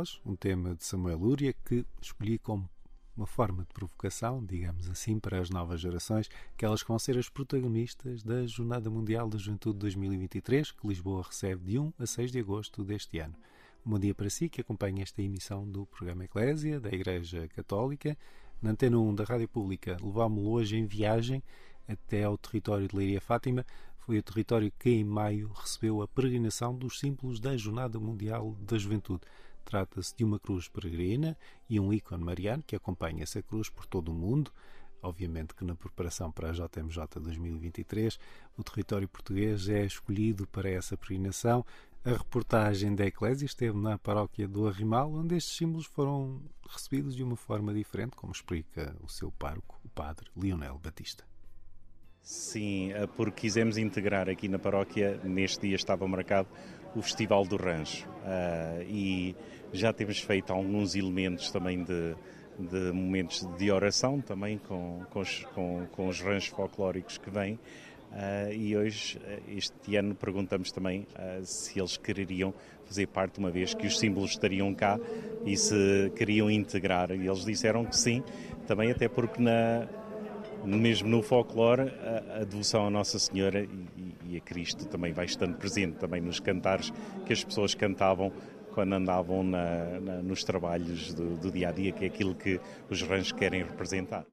Pós, 0.00 0.18
um 0.24 0.34
tema 0.34 0.74
de 0.74 0.82
Samuel 0.82 1.18
Lúria 1.18 1.52
que 1.52 1.84
escolhi 2.00 2.38
como 2.38 2.66
uma 3.14 3.26
forma 3.26 3.64
de 3.64 3.74
provocação, 3.74 4.42
digamos 4.42 4.88
assim, 4.88 5.20
para 5.20 5.38
as 5.38 5.50
novas 5.50 5.78
gerações, 5.78 6.30
que 6.56 6.64
elas 6.64 6.82
vão 6.82 6.98
ser 6.98 7.18
as 7.18 7.28
protagonistas 7.28 8.22
da 8.22 8.46
Jornada 8.46 8.88
Mundial 8.88 9.28
da 9.28 9.36
Juventude 9.36 9.78
2023, 9.78 10.72
que 10.72 10.88
Lisboa 10.88 11.22
recebe 11.22 11.72
de 11.72 11.78
1 11.78 11.92
a 11.98 12.06
6 12.06 12.32
de 12.32 12.38
agosto 12.38 12.82
deste 12.82 13.18
ano. 13.18 13.34
Um 13.84 13.90
bom 13.90 13.98
dia 13.98 14.14
para 14.14 14.30
si 14.30 14.48
que 14.48 14.62
acompanha 14.62 15.02
esta 15.02 15.20
emissão 15.20 15.70
do 15.70 15.84
programa 15.84 16.24
Eclésia, 16.24 16.80
da 16.80 16.88
Igreja 16.88 17.46
Católica. 17.48 18.16
Na 18.62 18.70
Antena 18.70 18.98
1 18.98 19.14
da 19.14 19.24
Rádio 19.24 19.48
Pública, 19.48 19.98
levámo-lo 20.02 20.48
hoje 20.48 20.78
em 20.78 20.86
viagem 20.86 21.42
até 21.86 22.24
ao 22.24 22.38
território 22.38 22.88
de 22.88 22.96
Leiria 22.96 23.20
Fátima. 23.20 23.66
Foi 23.98 24.16
o 24.16 24.22
território 24.22 24.72
que, 24.78 24.88
em 24.88 25.04
maio, 25.04 25.52
recebeu 25.52 26.00
a 26.00 26.08
peregrinação 26.08 26.74
dos 26.74 26.98
símbolos 26.98 27.38
da 27.38 27.54
Jornada 27.54 28.00
Mundial 28.00 28.56
da 28.62 28.78
Juventude. 28.78 29.26
Trata-se 29.64 30.14
de 30.16 30.24
uma 30.24 30.38
cruz 30.38 30.68
peregrina 30.68 31.36
e 31.68 31.78
um 31.78 31.92
ícone 31.92 32.24
mariano 32.24 32.62
que 32.66 32.76
acompanha 32.76 33.22
essa 33.22 33.42
cruz 33.42 33.68
por 33.68 33.86
todo 33.86 34.10
o 34.10 34.14
mundo. 34.14 34.52
Obviamente 35.02 35.54
que 35.54 35.64
na 35.64 35.74
preparação 35.74 36.30
para 36.30 36.50
a 36.50 36.52
JMJ 36.52 37.20
2023 37.20 38.18
o 38.56 38.62
território 38.62 39.08
português 39.08 39.68
é 39.68 39.84
escolhido 39.84 40.46
para 40.46 40.68
essa 40.68 40.96
peregrinação. 40.96 41.64
A 42.04 42.10
reportagem 42.10 42.94
da 42.94 43.06
Eclésia 43.06 43.44
esteve 43.44 43.76
na 43.78 43.98
paróquia 43.98 44.48
do 44.48 44.66
Arrimal, 44.66 45.12
onde 45.12 45.36
estes 45.36 45.56
símbolos 45.56 45.86
foram 45.86 46.40
recebidos 46.68 47.14
de 47.14 47.22
uma 47.22 47.36
forma 47.36 47.74
diferente, 47.74 48.16
como 48.16 48.32
explica 48.32 48.96
o 49.02 49.08
seu 49.08 49.30
pároco, 49.30 49.78
o 49.84 49.88
padre 49.88 50.30
Lionel 50.36 50.78
Batista. 50.78 51.24
Sim, 52.22 52.92
eh, 52.92 53.06
porque 53.06 53.42
quisemos 53.42 53.76
integrar 53.76 54.28
aqui 54.28 54.48
na 54.48 54.58
paróquia, 54.58 55.20
neste 55.24 55.66
dia 55.66 55.76
estava 55.76 56.06
marcado 56.06 56.48
o 56.94 57.02
Festival 57.02 57.44
do 57.44 57.56
Rancho 57.56 58.08
Ah, 58.24 58.82
e 58.86 59.34
já 59.72 59.92
temos 59.92 60.18
feito 60.18 60.52
alguns 60.52 60.94
elementos 60.94 61.50
também 61.50 61.82
de, 61.82 62.14
de 62.58 62.92
momentos 62.92 63.46
de 63.56 63.70
oração 63.70 64.20
também 64.20 64.58
com, 64.58 65.02
com, 65.10 65.20
os, 65.20 65.44
com, 65.54 65.86
com 65.92 66.08
os 66.08 66.20
ranchos 66.20 66.50
folclóricos 66.50 67.18
que 67.18 67.30
vêm 67.30 67.58
Ah, 68.12 68.52
e 68.52 68.76
hoje, 68.76 69.20
este 69.48 69.96
ano, 69.96 70.14
perguntamos 70.14 70.72
também 70.72 71.06
ah, 71.14 71.40
se 71.44 71.78
eles 71.78 71.96
quereriam 71.96 72.52
fazer 72.84 73.06
parte, 73.06 73.38
uma 73.38 73.52
vez 73.52 73.72
que 73.72 73.86
os 73.86 73.98
símbolos 73.98 74.32
estariam 74.32 74.74
cá 74.74 74.98
e 75.46 75.56
se 75.56 76.10
queriam 76.16 76.50
integrar. 76.50 77.12
E 77.12 77.28
eles 77.28 77.44
disseram 77.44 77.84
que 77.84 77.96
sim, 77.96 78.20
também 78.66 78.90
até 78.90 79.08
porque 79.08 79.40
na, 79.40 79.86
mesmo 80.64 81.08
no 81.08 81.22
folclore, 81.22 81.82
a, 81.82 82.40
a 82.40 82.44
devoção 82.44 82.86
à 82.86 82.90
Nossa 82.90 83.18
Senhora 83.18 83.62
e, 83.62 84.14
e 84.24 84.36
a 84.36 84.40
Cristo 84.40 84.86
também 84.86 85.12
vai 85.12 85.24
estando 85.26 85.56
presente 85.56 85.96
também 85.98 86.20
nos 86.20 86.40
cantares 86.40 86.92
que 87.26 87.32
as 87.32 87.42
pessoas 87.44 87.74
cantavam 87.74 88.32
quando 88.72 88.92
andavam 88.94 89.42
na- 89.42 90.00
na- 90.00 90.22
nos 90.22 90.44
trabalhos 90.44 91.12
do, 91.14 91.36
do 91.36 91.50
dia 91.50 91.68
a 91.70 91.72
dia, 91.72 91.90
que 91.92 92.04
é 92.04 92.08
aquilo 92.08 92.34
que 92.34 92.60
os 92.88 93.02
ranchos 93.02 93.32
querem 93.32 93.62
representar. 93.64 94.24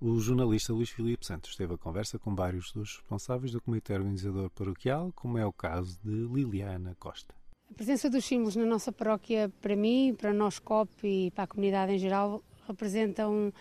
O 0.00 0.20
jornalista 0.20 0.72
Luís 0.72 0.90
Filipe 0.90 1.26
Santos 1.26 1.56
teve 1.56 1.74
a 1.74 1.78
conversa 1.78 2.18
com 2.20 2.32
vários 2.34 2.70
dos 2.72 2.96
responsáveis 2.98 3.50
do 3.52 3.60
Comitê 3.60 3.94
Organizador 3.94 4.48
Paroquial, 4.50 5.12
como 5.14 5.36
é 5.38 5.44
o 5.44 5.52
caso 5.52 5.98
de 6.04 6.10
Liliana 6.32 6.94
Costa. 7.00 7.34
A 7.70 7.74
presença 7.74 8.10
dos 8.10 8.24
símbolos 8.24 8.56
na 8.56 8.64
nossa 8.64 8.90
paróquia, 8.90 9.52
para 9.60 9.76
mim, 9.76 10.14
para 10.18 10.32
nós 10.32 10.58
COP 10.58 10.90
e 11.06 11.30
para 11.30 11.44
a 11.44 11.46
comunidade 11.46 11.92
em 11.92 11.98
geral, 11.98 12.42
representa 12.66 13.28
um- 13.28 13.52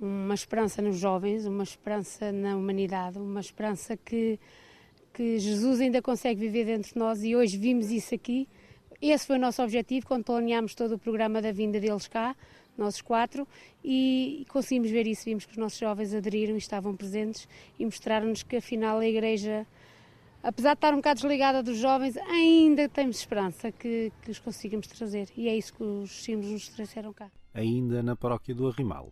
uma 0.00 0.34
esperança 0.34 0.80
nos 0.80 0.96
jovens, 0.96 1.44
uma 1.44 1.62
esperança 1.62 2.32
na 2.32 2.56
humanidade, 2.56 3.18
uma 3.18 3.40
esperança 3.40 3.96
que, 3.96 4.38
que 5.12 5.38
Jesus 5.38 5.80
ainda 5.80 6.00
consegue 6.00 6.40
viver 6.40 6.64
dentro 6.64 6.92
de 6.92 6.98
nós 6.98 7.22
e 7.22 7.36
hoje 7.36 7.58
vimos 7.58 7.90
isso 7.90 8.14
aqui. 8.14 8.48
Esse 9.02 9.26
foi 9.26 9.36
o 9.36 9.40
nosso 9.40 9.62
objetivo 9.62 10.06
quando 10.06 10.24
planeámos 10.24 10.74
todo 10.74 10.94
o 10.94 10.98
programa 10.98 11.42
da 11.42 11.52
vinda 11.52 11.78
deles 11.80 12.06
cá, 12.06 12.34
nós 12.78 13.02
quatro, 13.02 13.46
e 13.84 14.46
conseguimos 14.48 14.90
ver 14.90 15.06
isso. 15.06 15.24
Vimos 15.24 15.44
que 15.44 15.52
os 15.52 15.58
nossos 15.58 15.78
jovens 15.78 16.14
aderiram 16.14 16.54
e 16.54 16.58
estavam 16.58 16.96
presentes 16.96 17.46
e 17.78 17.84
mostraram-nos 17.84 18.42
que 18.42 18.56
afinal 18.56 18.98
a 18.98 19.06
Igreja 19.06 19.66
apesar 20.42 20.74
de 20.74 20.78
estar 20.78 20.92
um 20.92 20.96
bocado 20.96 21.20
desligada 21.20 21.62
dos 21.62 21.78
jovens, 21.78 22.16
ainda 22.16 22.88
temos 22.88 23.18
esperança 23.18 23.70
que, 23.70 24.12
que 24.22 24.30
os 24.30 24.38
consigamos 24.38 24.86
trazer. 24.86 25.28
E 25.36 25.48
é 25.48 25.56
isso 25.56 25.72
que 25.74 25.82
os 25.82 26.10
símbolos 26.22 26.52
nos 26.52 26.68
trouxeram 26.68 27.12
cá. 27.12 27.30
Ainda 27.54 28.02
na 28.02 28.16
paróquia 28.16 28.54
do 28.54 28.68
Arrimal, 28.68 29.10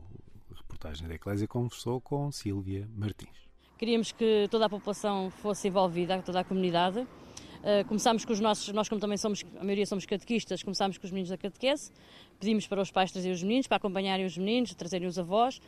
a 0.51 0.57
reportagem 0.57 1.09
da 1.09 1.15
Eclésia 1.15 1.47
conversou 1.47 2.01
com 2.01 2.31
Sílvia 2.31 2.89
Martins. 2.95 3.49
Queríamos 3.77 4.11
que 4.13 4.49
toda 4.51 4.67
a 4.67 4.69
população 4.69 5.31
fosse 5.31 5.69
envolvida, 5.69 6.21
toda 6.23 6.41
a 6.41 6.45
comunidade. 6.45 7.01
Uh, 7.01 7.87
começámos 7.89 8.25
com 8.25 8.33
os 8.33 8.41
nossos, 8.41 8.73
nós 8.73 8.89
como 8.89 9.01
também 9.01 9.17
somos, 9.17 9.45
a 9.57 9.65
maioria 9.65 9.85
somos 9.85 10.07
catequistas, 10.07 10.63
começámos 10.63 10.97
com 10.97 11.05
os 11.05 11.11
meninos 11.11 11.31
da 11.31 11.37
catequese, 11.37 11.93
pedimos 12.39 12.67
para 12.69 12.81
os 12.81 12.91
pais 12.91 13.11
trazerem 13.11 13.35
os 13.35 13.43
meninos, 13.43 13.67
para 13.67 13.77
acompanharem 13.77 14.25
os 14.25 14.39
meninos, 14.39 14.75
trazerem 14.75 15.09
os 15.09 15.19
avós. 15.19 15.61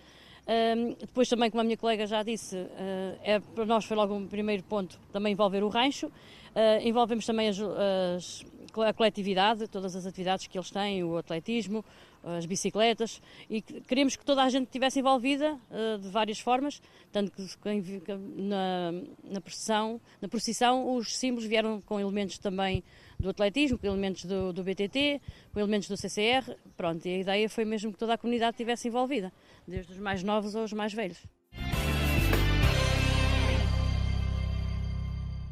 Um, 0.47 0.95
depois 0.95 1.29
também, 1.29 1.51
como 1.51 1.61
a 1.61 1.65
minha 1.65 1.77
colega 1.77 2.07
já 2.07 2.23
disse, 2.23 2.57
uh, 2.57 3.19
é, 3.23 3.39
para 3.39 3.65
nós 3.67 3.85
foi 3.85 3.97
logo 3.97 4.15
um 4.15 4.27
primeiro 4.27 4.63
ponto 4.65 4.99
também 5.13 5.33
envolver 5.33 5.63
o 5.63 5.69
rancho. 5.69 6.07
Uh, 6.07 6.83
envolvemos 6.83 7.25
também 7.25 7.49
as, 7.49 7.59
as, 7.61 8.45
a 8.85 8.93
coletividade, 8.93 9.69
todas 9.69 9.95
as 9.95 10.07
atividades 10.07 10.47
que 10.47 10.59
eles 10.59 10.71
têm, 10.71 11.05
o 11.05 11.17
atletismo, 11.17 11.85
as 12.23 12.45
bicicletas, 12.45 13.21
e 13.49 13.63
que- 13.63 13.81
queríamos 13.83 14.17
que 14.17 14.25
toda 14.25 14.43
a 14.43 14.49
gente 14.49 14.67
estivesse 14.67 14.99
envolvida 15.01 15.59
uh, 15.71 15.99
de 15.99 16.09
várias 16.09 16.39
formas, 16.39 16.83
tanto 17.11 17.33
que 17.33 18.13
na, 18.37 18.93
na, 19.25 19.41
procissão, 19.41 20.01
na 20.21 20.29
procissão 20.29 20.97
os 20.97 21.17
símbolos 21.17 21.49
vieram 21.49 21.81
com 21.81 21.99
elementos 21.99 22.39
também 22.39 22.83
do 23.19 23.29
atletismo, 23.31 23.79
com 23.79 23.87
elementos 23.87 24.25
do, 24.25 24.53
do 24.53 24.63
BTT, 24.63 25.21
com 25.53 25.61
elementos 25.61 25.89
do 25.89 25.97
CCR, 25.97 26.57
pronto, 26.77 27.07
e 27.07 27.15
a 27.15 27.19
ideia 27.19 27.49
foi 27.49 27.65
mesmo 27.65 27.93
que 27.93 27.99
toda 27.99 28.15
a 28.15 28.19
comunidade 28.19 28.55
estivesse 28.55 28.89
envolvida, 28.89 29.33
desde 29.71 29.93
os 29.93 29.99
mais 29.99 30.23
novos 30.23 30.57
aos 30.57 30.73
mais 30.73 30.93
velhos. 30.93 31.25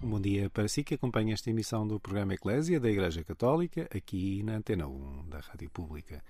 Bom 0.02 0.20
dia 0.20 0.50
para 0.50 0.68
si 0.68 0.82
que 0.82 0.94
acompanha 0.94 1.34
esta 1.34 1.50
emissão 1.50 1.86
do 1.86 2.00
programa 2.00 2.34
Eclésia 2.34 2.80
da 2.80 2.90
Igreja 2.90 3.22
Católica, 3.22 3.88
aqui 3.94 4.42
na 4.42 4.56
Antena 4.56 4.86
1 4.86 5.28
da 5.28 5.38
Rádio 5.38 5.70
Pública. 5.70 6.22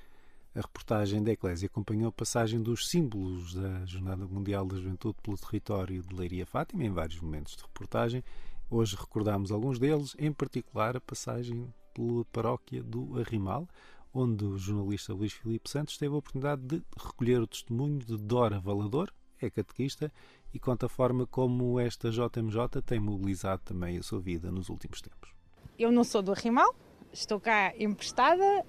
A 0.54 0.60
reportagem 0.60 1.22
da 1.22 1.32
Eclésia 1.32 1.66
acompanhou 1.66 2.08
a 2.08 2.12
passagem 2.12 2.60
dos 2.60 2.88
símbolos 2.88 3.54
da 3.54 3.84
Jornada 3.86 4.26
Mundial 4.26 4.66
da 4.66 4.76
Juventude 4.76 5.16
pelo 5.22 5.38
território 5.38 6.02
de 6.02 6.14
Leiria 6.14 6.46
Fátima 6.46 6.84
em 6.84 6.90
vários 6.90 7.20
momentos 7.20 7.56
de 7.56 7.62
reportagem. 7.62 8.24
Hoje 8.70 8.96
recordamos 8.96 9.52
alguns 9.52 9.78
deles, 9.78 10.16
em 10.18 10.32
particular 10.32 10.96
a 10.96 11.00
passagem 11.00 11.72
pela 11.94 12.24
paróquia 12.26 12.82
do 12.82 13.18
Arrimal, 13.20 13.68
onde 14.12 14.44
o 14.44 14.56
jornalista 14.58 15.12
Luís 15.12 15.32
Filipe 15.32 15.68
Santos 15.68 15.98
teve 15.98 16.14
a 16.14 16.18
oportunidade 16.18 16.62
de 16.62 16.82
recolher 16.96 17.40
o 17.40 17.46
testemunho 17.46 17.98
de 17.98 18.16
Dora 18.16 18.58
Valador, 18.58 19.12
é 19.40 19.48
catequista, 19.50 20.12
e 20.52 20.58
conta 20.58 20.86
a 20.86 20.88
forma 20.88 21.26
como 21.26 21.78
esta 21.78 22.10
JMJ 22.10 22.82
tem 22.84 22.98
mobilizado 22.98 23.62
também 23.64 23.98
a 23.98 24.02
sua 24.02 24.20
vida 24.20 24.50
nos 24.50 24.68
últimos 24.68 25.00
tempos. 25.00 25.30
Eu 25.78 25.92
não 25.92 26.02
sou 26.02 26.22
do 26.22 26.32
Arrimal, 26.32 26.74
estou 27.12 27.38
cá 27.38 27.72
emprestada, 27.78 28.64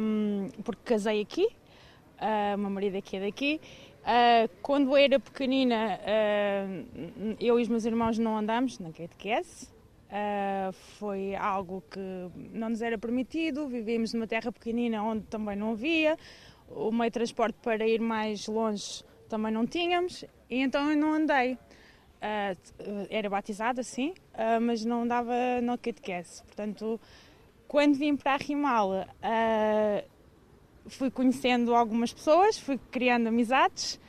um, 0.00 0.48
porque 0.62 0.82
casei 0.84 1.20
aqui, 1.20 1.46
uh, 1.46 2.58
meu 2.58 2.70
marido 2.70 2.96
aqui 2.96 3.16
é 3.16 3.20
daqui. 3.20 3.60
Uh, 4.02 4.48
quando 4.62 4.96
era 4.96 5.18
pequenina, 5.18 5.98
uh, 5.98 7.36
eu 7.40 7.58
e 7.58 7.62
os 7.62 7.68
meus 7.68 7.84
irmãos 7.84 8.18
não 8.18 8.36
andamos 8.38 8.78
na 8.78 8.92
catequese. 8.92 9.74
Uh, 10.06 10.72
foi 10.98 11.34
algo 11.34 11.82
que 11.90 12.00
não 12.52 12.70
nos 12.70 12.80
era 12.80 12.96
permitido. 12.96 13.66
Vivíamos 13.66 14.12
numa 14.12 14.26
terra 14.26 14.52
pequenina 14.52 15.02
onde 15.02 15.24
também 15.26 15.56
não 15.56 15.72
havia. 15.72 16.16
O 16.68 16.92
meio 16.92 17.10
de 17.10 17.14
transporte 17.14 17.56
para 17.60 17.86
ir 17.86 18.00
mais 18.00 18.46
longe 18.46 19.04
também 19.28 19.52
não 19.52 19.66
tínhamos. 19.66 20.24
E 20.48 20.60
então 20.60 20.90
eu 20.90 20.96
não 20.96 21.14
andei. 21.14 21.54
Uh, 21.54 23.06
era 23.10 23.28
batizada, 23.28 23.82
sim, 23.82 24.14
uh, 24.34 24.60
mas 24.60 24.84
não 24.84 25.02
andava 25.02 25.32
na 25.62 25.76
catequese. 25.76 26.42
Portanto, 26.44 27.00
quando 27.66 27.96
vim 27.96 28.16
para 28.16 28.34
a 28.34 28.36
Rimala, 28.36 29.08
fui 30.86 31.10
conhecendo 31.10 31.74
algumas 31.74 32.12
pessoas, 32.12 32.56
fui 32.58 32.78
criando 32.92 33.26
amizades. 33.26 34.00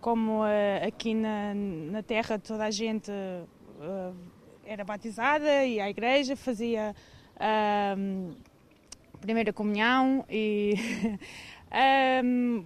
como 0.00 0.40
aqui 0.86 1.14
na, 1.14 1.52
na 1.54 2.02
terra 2.02 2.38
toda 2.38 2.64
a 2.64 2.70
gente 2.70 3.12
era 4.66 4.84
batizada, 4.84 5.64
ia 5.64 5.84
à 5.84 5.90
igreja, 5.90 6.36
fazia 6.36 6.94
um, 7.96 8.34
primeira 9.20 9.52
comunhão 9.52 10.24
e 10.28 10.74
um, 12.24 12.64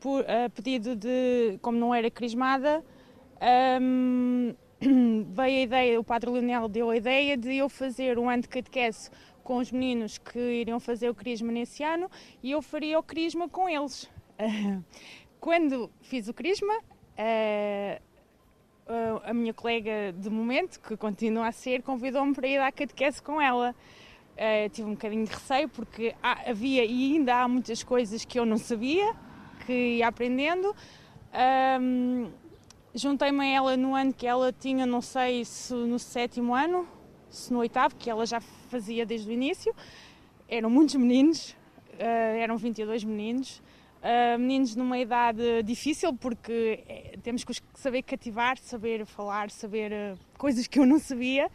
por, 0.00 0.24
a 0.28 0.48
pedido 0.50 0.96
de, 0.96 1.58
como 1.60 1.78
não 1.78 1.94
era 1.94 2.10
crismada, 2.10 2.84
um, 3.80 4.54
veio 5.32 5.58
a 5.58 5.62
ideia, 5.62 6.00
o 6.00 6.04
Padre 6.04 6.30
Leonel 6.30 6.68
deu 6.68 6.90
a 6.90 6.96
ideia 6.96 7.36
de 7.36 7.56
eu 7.56 7.68
fazer 7.68 8.18
um 8.18 8.28
ano 8.28 8.42
de 8.42 8.48
catequese 8.48 9.10
com 9.42 9.58
os 9.58 9.70
meninos 9.70 10.18
que 10.18 10.38
iriam 10.38 10.78
fazer 10.78 11.10
o 11.10 11.14
crisma 11.14 11.50
nesse 11.50 11.82
ano 11.82 12.10
e 12.42 12.50
eu 12.50 12.62
faria 12.62 12.98
o 12.98 13.02
crisma 13.02 13.48
com 13.48 13.68
eles. 13.68 14.10
Quando 15.40 15.90
fiz 16.02 16.28
o 16.28 16.34
crisma, 16.34 16.74
uh, 16.78 18.09
a 19.24 19.32
minha 19.32 19.54
colega 19.54 20.12
de 20.16 20.28
momento, 20.30 20.80
que 20.80 20.96
continua 20.96 21.48
a 21.48 21.52
ser, 21.52 21.82
convidou-me 21.82 22.34
para 22.34 22.46
ir 22.46 22.58
à 22.58 22.70
catequese 22.72 23.22
com 23.22 23.40
ela. 23.40 23.74
Uh, 24.32 24.68
tive 24.70 24.88
um 24.88 24.92
bocadinho 24.92 25.24
de 25.26 25.32
receio 25.32 25.68
porque 25.68 26.14
há, 26.22 26.50
havia 26.50 26.84
e 26.84 27.16
ainda 27.16 27.42
há 27.42 27.48
muitas 27.48 27.82
coisas 27.82 28.24
que 28.24 28.38
eu 28.38 28.46
não 28.46 28.56
sabia, 28.56 29.14
que 29.66 29.72
ia 29.72 30.08
aprendendo. 30.08 30.74
Um, 31.80 32.30
Juntei-me 32.92 33.44
a 33.44 33.46
ela 33.46 33.76
no 33.76 33.94
ano 33.94 34.12
que 34.12 34.26
ela 34.26 34.52
tinha, 34.52 34.84
não 34.84 35.00
sei 35.00 35.44
se 35.44 35.72
no 35.72 35.96
sétimo 35.96 36.56
ano, 36.56 36.88
se 37.28 37.52
no 37.52 37.60
oitavo, 37.60 37.94
que 37.94 38.10
ela 38.10 38.26
já 38.26 38.40
fazia 38.40 39.06
desde 39.06 39.30
o 39.30 39.32
início. 39.32 39.72
Eram 40.48 40.68
muitos 40.68 40.96
meninos, 40.96 41.50
uh, 41.94 42.36
eram 42.36 42.56
22 42.56 43.04
meninos. 43.04 43.62
Uh, 44.00 44.38
meninos 44.38 44.74
numa 44.74 44.98
idade 44.98 45.62
difícil 45.62 46.14
porque 46.14 46.82
é, 46.88 47.18
temos 47.22 47.44
que 47.44 47.52
saber 47.74 48.02
cativar, 48.02 48.56
saber 48.56 49.04
falar, 49.04 49.50
saber 49.50 49.92
uh, 49.92 50.18
coisas 50.38 50.66
que 50.66 50.78
eu 50.78 50.86
não 50.86 50.98
sabia. 50.98 51.50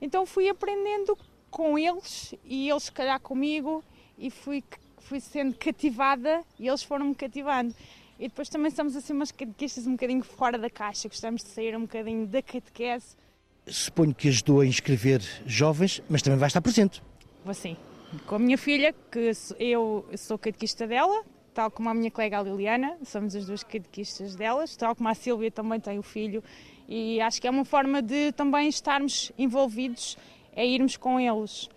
Então 0.00 0.24
fui 0.24 0.48
aprendendo 0.48 1.18
com 1.50 1.78
eles 1.78 2.34
e 2.44 2.70
eles 2.70 2.84
se 2.84 2.92
calhar 2.92 3.20
comigo 3.20 3.84
e 4.18 4.30
fui, 4.30 4.64
fui 4.98 5.20
sendo 5.20 5.54
cativada 5.54 6.42
e 6.58 6.66
eles 6.66 6.82
foram-me 6.82 7.14
cativando. 7.14 7.74
E 8.18 8.28
depois 8.28 8.48
também 8.48 8.70
somos 8.70 8.96
assim 8.96 9.12
umas 9.12 9.30
catequistas 9.30 9.86
um 9.86 9.92
bocadinho 9.92 10.22
fora 10.22 10.56
da 10.56 10.70
caixa, 10.70 11.08
gostamos 11.08 11.44
de 11.44 11.50
sair 11.50 11.76
um 11.76 11.82
bocadinho 11.82 12.26
da 12.26 12.40
catequese. 12.40 13.16
Suponho 13.66 14.14
que 14.14 14.28
ajudou 14.28 14.60
a 14.60 14.66
inscrever 14.66 15.20
jovens, 15.44 16.02
mas 16.08 16.22
também 16.22 16.38
vai 16.38 16.46
estar 16.46 16.62
presente. 16.62 17.02
Vou 17.44 17.52
sim. 17.52 17.76
Com 18.26 18.36
a 18.36 18.38
minha 18.38 18.56
filha, 18.56 18.94
que 19.10 19.32
eu 19.58 20.08
sou 20.16 20.38
catequista 20.38 20.86
dela, 20.86 21.24
tal 21.56 21.70
como 21.70 21.88
a 21.88 21.94
minha 21.94 22.10
colega 22.10 22.38
a 22.38 22.42
Liliana, 22.42 22.98
somos 23.02 23.34
as 23.34 23.46
duas 23.46 23.64
catequistas 23.64 24.36
delas, 24.36 24.76
tal 24.76 24.94
como 24.94 25.08
a 25.08 25.14
Sílvia 25.14 25.50
também 25.50 25.80
tem 25.80 25.98
o 25.98 26.02
filho, 26.02 26.44
e 26.86 27.18
acho 27.18 27.40
que 27.40 27.46
é 27.46 27.50
uma 27.50 27.64
forma 27.64 28.02
de 28.02 28.30
também 28.32 28.68
estarmos 28.68 29.32
envolvidos, 29.38 30.18
é 30.52 30.66
irmos 30.66 30.98
com 30.98 31.18
eles. 31.18 31.70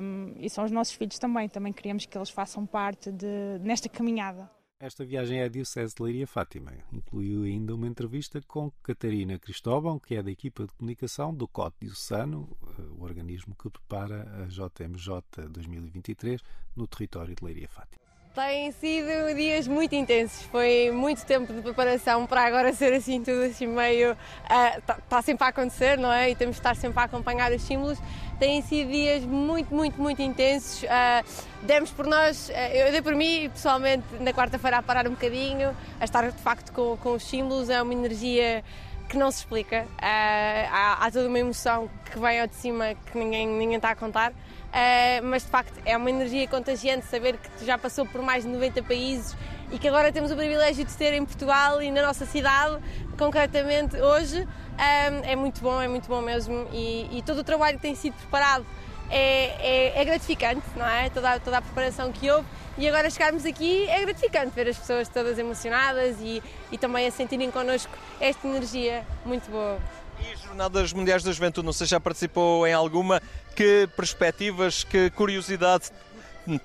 Um, 0.00 0.32
e 0.38 0.48
são 0.48 0.64
os 0.64 0.70
nossos 0.70 0.94
filhos 0.94 1.18
também, 1.18 1.48
também 1.48 1.72
queremos 1.72 2.06
que 2.06 2.16
eles 2.16 2.30
façam 2.30 2.64
parte 2.64 3.10
de, 3.10 3.58
nesta 3.62 3.88
caminhada. 3.88 4.48
Esta 4.78 5.04
viagem 5.04 5.42
à 5.42 5.48
Diocese 5.48 5.94
de 5.94 6.02
Leiria 6.02 6.26
Fátima 6.26 6.72
incluiu 6.92 7.42
ainda 7.42 7.74
uma 7.74 7.88
entrevista 7.88 8.40
com 8.46 8.70
Catarina 8.82 9.38
Cristóvão, 9.40 9.98
que 9.98 10.14
é 10.14 10.22
da 10.22 10.30
equipa 10.30 10.66
de 10.66 10.72
comunicação 10.72 11.34
do 11.34 11.48
COT 11.48 11.74
Diocesano, 11.80 12.56
o 12.96 13.02
organismo 13.02 13.56
que 13.56 13.68
prepara 13.68 14.22
a 14.40 14.46
JMJ 14.46 15.48
2023 15.50 16.40
no 16.76 16.86
território 16.86 17.34
de 17.34 17.44
Leiria 17.44 17.68
Fátima. 17.68 18.03
Têm 18.34 18.72
sido 18.72 19.32
dias 19.36 19.68
muito 19.68 19.94
intensos, 19.94 20.42
foi 20.50 20.90
muito 20.90 21.24
tempo 21.24 21.52
de 21.52 21.62
preparação 21.62 22.26
para 22.26 22.44
agora 22.44 22.72
ser 22.72 22.92
assim 22.92 23.22
tudo 23.22 23.44
assim 23.44 23.68
meio. 23.68 24.16
Está 24.42 24.94
uh, 24.94 25.02
tá 25.08 25.22
sempre 25.22 25.44
a 25.44 25.50
acontecer, 25.50 25.96
não 25.96 26.12
é? 26.12 26.30
E 26.30 26.34
temos 26.34 26.56
de 26.56 26.60
estar 26.60 26.74
sempre 26.74 26.98
a 26.98 27.04
acompanhar 27.04 27.52
os 27.52 27.62
símbolos. 27.62 27.96
Têm 28.40 28.60
sido 28.60 28.90
dias 28.90 29.22
muito, 29.24 29.72
muito, 29.72 30.02
muito 30.02 30.20
intensos. 30.20 30.82
Uh, 30.82 31.24
demos 31.62 31.92
por 31.92 32.08
nós, 32.08 32.48
uh, 32.48 32.52
eu 32.74 32.90
dei 32.90 33.00
por 33.00 33.14
mim 33.14 33.48
pessoalmente 33.50 34.04
na 34.18 34.32
quarta-feira 34.32 34.78
a 34.78 34.82
parar 34.82 35.06
um 35.06 35.12
bocadinho, 35.12 35.70
a 36.00 36.04
estar 36.04 36.28
de 36.28 36.42
facto 36.42 36.72
com, 36.72 36.96
com 36.96 37.12
os 37.12 37.22
símbolos, 37.22 37.70
é 37.70 37.80
uma 37.80 37.92
energia 37.92 38.64
que 39.08 39.16
não 39.16 39.30
se 39.30 39.38
explica. 39.38 39.86
há, 40.00 41.06
há 41.06 41.10
toda 41.12 41.28
uma 41.28 41.38
emoção 41.38 41.88
que 42.10 42.18
vem 42.18 42.40
ao 42.40 42.48
de 42.48 42.56
cima 42.56 42.96
que 43.12 43.16
ninguém, 43.16 43.46
ninguém 43.46 43.76
está 43.76 43.90
a 43.90 43.94
contar. 43.94 44.32
Uh, 44.74 45.22
mas 45.22 45.44
de 45.44 45.50
facto 45.50 45.80
é 45.84 45.96
uma 45.96 46.10
energia 46.10 46.48
contagiante 46.48 47.06
saber 47.06 47.36
que 47.36 47.64
já 47.64 47.78
passou 47.78 48.04
por 48.04 48.20
mais 48.20 48.42
de 48.42 48.50
90 48.50 48.82
países 48.82 49.36
e 49.70 49.78
que 49.78 49.86
agora 49.86 50.10
temos 50.10 50.32
o 50.32 50.36
privilégio 50.36 50.84
de 50.84 50.92
ter 50.96 51.14
em 51.14 51.24
Portugal 51.24 51.80
e 51.80 51.92
na 51.92 52.02
nossa 52.02 52.26
cidade, 52.26 52.82
concretamente 53.16 53.96
hoje, 53.96 54.48
é 54.76 55.36
muito 55.36 55.60
bom, 55.60 55.80
é 55.80 55.86
muito 55.86 56.08
bom 56.08 56.20
mesmo 56.20 56.66
e, 56.72 57.08
e, 57.16 57.22
todo 57.22 57.38
o 57.38 57.44
trabalho 57.44 57.76
que 57.76 57.82
tem 57.82 57.94
sido 57.94 58.14
preparado 58.14 58.66
é, 59.08 59.92
é, 59.94 60.00
é 60.00 60.04
gratificante, 60.04 60.66
não 60.74 60.86
é? 60.86 61.08
Toda, 61.08 61.38
toda 61.38 61.58
a 61.58 61.62
preparação 61.62 62.10
que 62.10 62.28
houve 62.28 62.46
e 62.76 62.88
agora 62.88 63.08
chegarmos 63.08 63.46
aqui 63.46 63.88
é 63.88 64.00
gratificante 64.00 64.50
ver 64.56 64.68
as 64.68 64.76
pessoas 64.76 65.08
todas 65.08 65.38
emocionadas 65.38 66.16
e, 66.20 66.42
e 66.72 66.76
também 66.76 67.06
a 67.06 67.12
sentirem 67.12 67.48
connosco 67.48 67.96
esta 68.20 68.44
energia 68.48 69.06
muito 69.24 69.48
boa. 69.48 69.78
E 70.20 70.36
Jornadas 70.46 70.92
Mundiais 70.92 71.22
da 71.22 71.32
Juventude, 71.32 71.66
não 71.66 71.72
sei 71.72 71.86
se 71.86 71.92
já 71.92 72.00
participou 72.00 72.66
em 72.66 72.72
alguma, 72.72 73.20
que 73.54 73.88
perspectivas, 73.96 74.84
que 74.84 75.10
curiosidade 75.10 75.90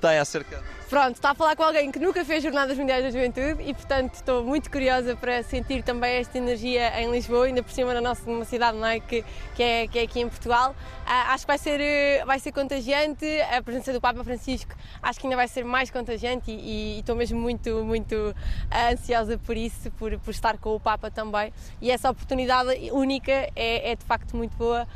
tem 0.02 0.18
acerca 0.20 0.64
Pronto, 0.90 1.18
está 1.18 1.30
a 1.30 1.36
falar 1.36 1.56
com 1.56 1.62
alguém 1.62 1.92
que 1.92 2.00
nunca 2.00 2.26
fez 2.26 2.42
Jornadas 2.42 2.76
Mundiais 2.76 3.04
da 3.04 3.12
Juventude 3.12 3.62
e, 3.62 3.76
portanto, 3.76 4.16
estou 4.16 4.44
muito 4.44 4.72
curiosa 4.72 5.16
para 5.16 5.44
sentir 5.44 5.84
também 5.84 6.16
esta 6.16 6.36
energia 6.40 7.00
em 7.00 7.12
Lisboa, 7.12 7.46
ainda 7.46 7.62
por 7.62 7.72
cima 7.72 7.94
na 7.94 8.02
nossa 8.02 8.28
numa 8.28 8.44
cidade 8.44 8.76
não 8.76 8.88
é? 8.88 9.00
que, 9.00 9.24
que, 9.54 9.62
é, 9.62 9.88
que 9.88 10.00
é 10.00 10.02
aqui 10.02 10.20
em 10.20 10.28
Portugal. 10.28 10.76
Ah, 11.06 11.36
acho 11.36 11.44
que 11.44 11.48
vai 11.48 11.60
ser, 11.60 11.80
eh, 11.80 12.24
vai 12.26 12.40
ser 12.40 12.52
contagiante, 12.52 13.24
a 13.56 13.62
presença 13.62 13.94
do 13.94 14.02
Papa 14.02 14.24
Francisco 14.24 14.76
acho 15.02 15.20
que 15.20 15.28
ainda 15.28 15.36
vai 15.36 15.48
ser 15.48 15.64
mais 15.64 15.92
contagiante 15.92 16.52
e, 16.52 17.00
estou 17.00 17.16
mesmo 17.16 17.40
muito, 17.40 17.84
muito 17.84 18.36
ah, 18.72 18.90
ansiosa 18.90 19.38
por 19.38 19.56
isso, 19.56 19.92
por, 19.92 20.18
por 20.18 20.32
estar 20.32 20.58
com 20.58 20.74
o 20.74 20.80
Papa 20.80 21.12
também. 21.12 21.54
E 21.80 21.92
essa 21.92 22.10
oportunidade 22.10 22.90
única 22.92 23.32
é, 23.56 23.92
é 23.92 23.96
de 23.96 24.06
facto 24.06 24.36
muito 24.36 24.58
boa. 24.58 24.88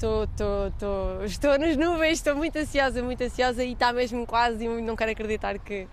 Tô, 0.00 0.26
tô, 0.36 0.72
tô, 0.76 1.24
estou 1.24 1.56
nas 1.56 1.76
nuvens, 1.76 2.18
estou 2.18 2.34
muito 2.34 2.58
ansiosa, 2.58 3.00
muito 3.00 3.22
ansiosa 3.22 3.62
e 3.62 3.74
está 3.74 3.92
mesmo 3.92 4.26
quase 4.26 4.66
não 4.66 4.96
quero 4.96 5.12
acreditar 5.12 5.21
que, 5.64 5.86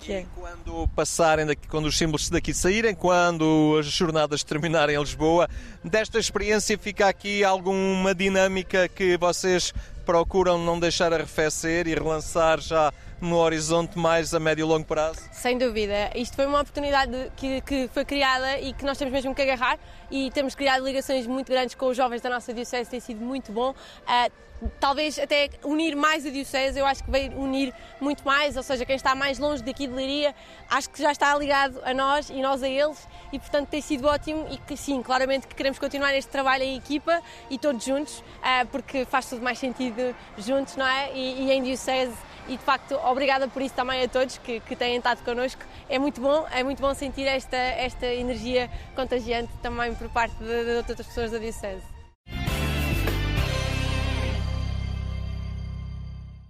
que 0.00 0.12
é. 0.12 0.20
E 0.20 0.26
quando 0.34 0.88
passarem 0.88 1.46
daqui, 1.46 1.66
quando 1.68 1.86
os 1.86 1.96
símbolos 1.96 2.30
daqui 2.30 2.54
saírem, 2.54 2.94
quando 2.94 3.76
as 3.78 3.86
jornadas 3.86 4.42
terminarem 4.42 4.96
em 4.96 5.00
Lisboa, 5.00 5.48
desta 5.84 6.18
experiência 6.18 6.78
fica 6.78 7.08
aqui 7.08 7.44
alguma 7.44 8.14
dinâmica 8.14 8.88
que 8.88 9.16
vocês 9.16 9.72
procuram 10.06 10.58
não 10.58 10.80
deixar 10.80 11.12
arrefecer 11.12 11.86
e 11.86 11.94
relançar 11.94 12.60
já 12.60 12.92
no 13.20 13.36
horizonte 13.36 13.98
mais 13.98 14.32
a 14.32 14.40
médio 14.40 14.64
e 14.64 14.68
longo 14.68 14.84
prazo? 14.84 15.20
Sem 15.32 15.58
dúvida. 15.58 16.10
Isto 16.14 16.36
foi 16.36 16.46
uma 16.46 16.60
oportunidade 16.60 17.32
que, 17.36 17.60
que 17.62 17.88
foi 17.92 18.04
criada 18.04 18.58
e 18.60 18.72
que 18.72 18.84
nós 18.84 18.96
temos 18.96 19.12
mesmo 19.12 19.34
que 19.34 19.42
agarrar 19.42 19.78
e 20.10 20.30
temos 20.30 20.54
criado 20.54 20.84
ligações 20.84 21.26
muito 21.26 21.50
grandes 21.50 21.74
com 21.74 21.86
os 21.86 21.96
jovens 21.96 22.20
da 22.20 22.30
nossa 22.30 22.52
Diocese, 22.52 22.88
tem 22.88 23.00
sido 23.00 23.20
muito 23.20 23.52
bom. 23.52 23.70
Uh, 23.70 24.32
talvez 24.80 25.18
até 25.18 25.50
unir 25.64 25.94
mais 25.94 26.26
a 26.26 26.30
Diocese, 26.30 26.78
eu 26.78 26.86
acho 26.86 27.04
que 27.04 27.10
veio 27.10 27.32
unir 27.38 27.72
muito 28.00 28.24
mais, 28.24 28.56
ou 28.56 28.62
seja, 28.62 28.84
quem 28.84 28.96
está 28.96 29.14
mais 29.14 29.38
longe 29.38 29.62
daqui 29.62 29.86
de 29.86 29.92
Leiria, 29.92 30.34
acho 30.68 30.90
que 30.90 31.00
já 31.00 31.12
está 31.12 31.36
ligado 31.36 31.80
a 31.84 31.94
nós 31.94 32.30
e 32.30 32.40
nós 32.40 32.62
a 32.62 32.68
eles 32.68 33.06
e 33.32 33.38
portanto 33.38 33.68
tem 33.68 33.80
sido 33.80 34.06
ótimo 34.06 34.46
e 34.50 34.56
que 34.58 34.76
sim, 34.76 35.02
claramente 35.02 35.46
que 35.46 35.54
queremos 35.54 35.78
continuar 35.78 36.14
este 36.14 36.30
trabalho 36.30 36.64
em 36.64 36.76
equipa 36.76 37.20
e 37.50 37.58
todos 37.58 37.84
juntos, 37.84 38.18
uh, 38.18 38.66
porque 38.70 39.04
faz 39.04 39.28
tudo 39.28 39.42
mais 39.42 39.58
sentido 39.58 40.14
juntos, 40.36 40.76
não 40.76 40.86
é? 40.86 41.12
E, 41.14 41.46
e 41.46 41.52
em 41.52 41.62
Diocese 41.62 42.14
e 42.48 42.56
de 42.56 42.64
facto 42.64 42.94
obrigada 42.94 43.46
por 43.46 43.62
isso 43.62 43.74
também 43.74 44.02
a 44.02 44.08
todos 44.08 44.38
que, 44.38 44.60
que 44.60 44.74
têm 44.74 44.96
estado 44.96 45.22
connosco. 45.22 45.62
É 45.88 45.98
muito 45.98 46.20
bom, 46.20 46.46
é 46.50 46.64
muito 46.64 46.80
bom 46.80 46.92
sentir 46.94 47.26
esta, 47.26 47.56
esta 47.56 48.06
energia 48.06 48.70
contagiante 48.94 49.52
também 49.62 49.94
por 49.94 50.08
parte 50.08 50.36
de, 50.38 50.64
de 50.64 50.70
outras 50.76 51.06
pessoas 51.06 51.30
da 51.30 51.38
Diocese. 51.38 51.84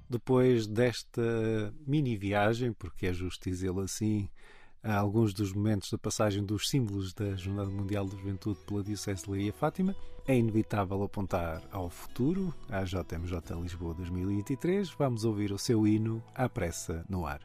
Depois 0.09 0.67
desta 0.67 1.21
mini 1.87 2.17
viagem, 2.17 2.73
porque 2.73 3.09
é 3.09 3.13
justo 3.13 3.51
dizê-lo 3.51 3.81
assim, 3.81 4.31
a 4.83 4.97
alguns 4.97 5.35
dos 5.35 5.53
momentos 5.53 5.91
da 5.91 5.99
passagem 5.99 6.43
dos 6.43 6.69
símbolos 6.71 7.13
da 7.13 7.35
Jornada 7.35 7.69
Mundial 7.69 8.07
da 8.07 8.17
Juventude 8.17 8.59
pela 8.67 8.83
Diocese 8.83 9.25
de 9.25 9.31
Leiria 9.31 9.53
Fátima, 9.53 9.95
é 10.29 10.37
inevitável 10.37 11.03
apontar 11.03 11.62
ao 11.73 11.88
futuro, 11.88 12.55
à 12.69 12.85
JMJ 12.85 13.41
Lisboa 13.62 13.95
2023. 13.95 14.91
Vamos 14.91 15.25
ouvir 15.25 15.53
o 15.53 15.59
seu 15.59 15.87
hino 15.87 16.23
à 16.35 16.47
pressa 16.49 17.03
no 17.09 17.27
ar. 17.27 17.41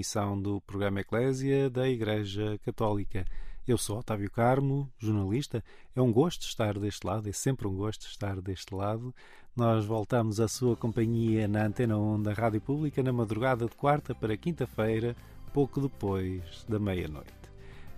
Emissão 0.00 0.40
do 0.40 0.62
programa 0.62 1.00
Eclésia 1.00 1.68
da 1.68 1.86
Igreja 1.86 2.58
Católica. 2.64 3.26
Eu 3.68 3.76
sou 3.76 3.98
Otávio 3.98 4.30
Carmo, 4.30 4.90
jornalista. 4.98 5.62
É 5.94 6.00
um 6.00 6.10
gosto 6.10 6.42
estar 6.42 6.78
deste 6.78 7.06
lado, 7.06 7.28
é 7.28 7.32
sempre 7.32 7.68
um 7.68 7.76
gosto 7.76 8.06
estar 8.06 8.40
deste 8.40 8.74
lado. 8.74 9.14
Nós 9.54 9.84
voltamos 9.84 10.40
à 10.40 10.48
sua 10.48 10.74
companhia 10.74 11.46
na 11.46 11.66
Antena 11.66 11.98
1 11.98 12.22
da 12.22 12.32
Rádio 12.32 12.62
Pública 12.62 13.02
na 13.02 13.12
madrugada 13.12 13.66
de 13.66 13.76
quarta 13.76 14.14
para 14.14 14.36
quinta-feira, 14.38 15.14
pouco 15.52 15.82
depois 15.82 16.64
da 16.66 16.78
meia-noite. 16.78 17.30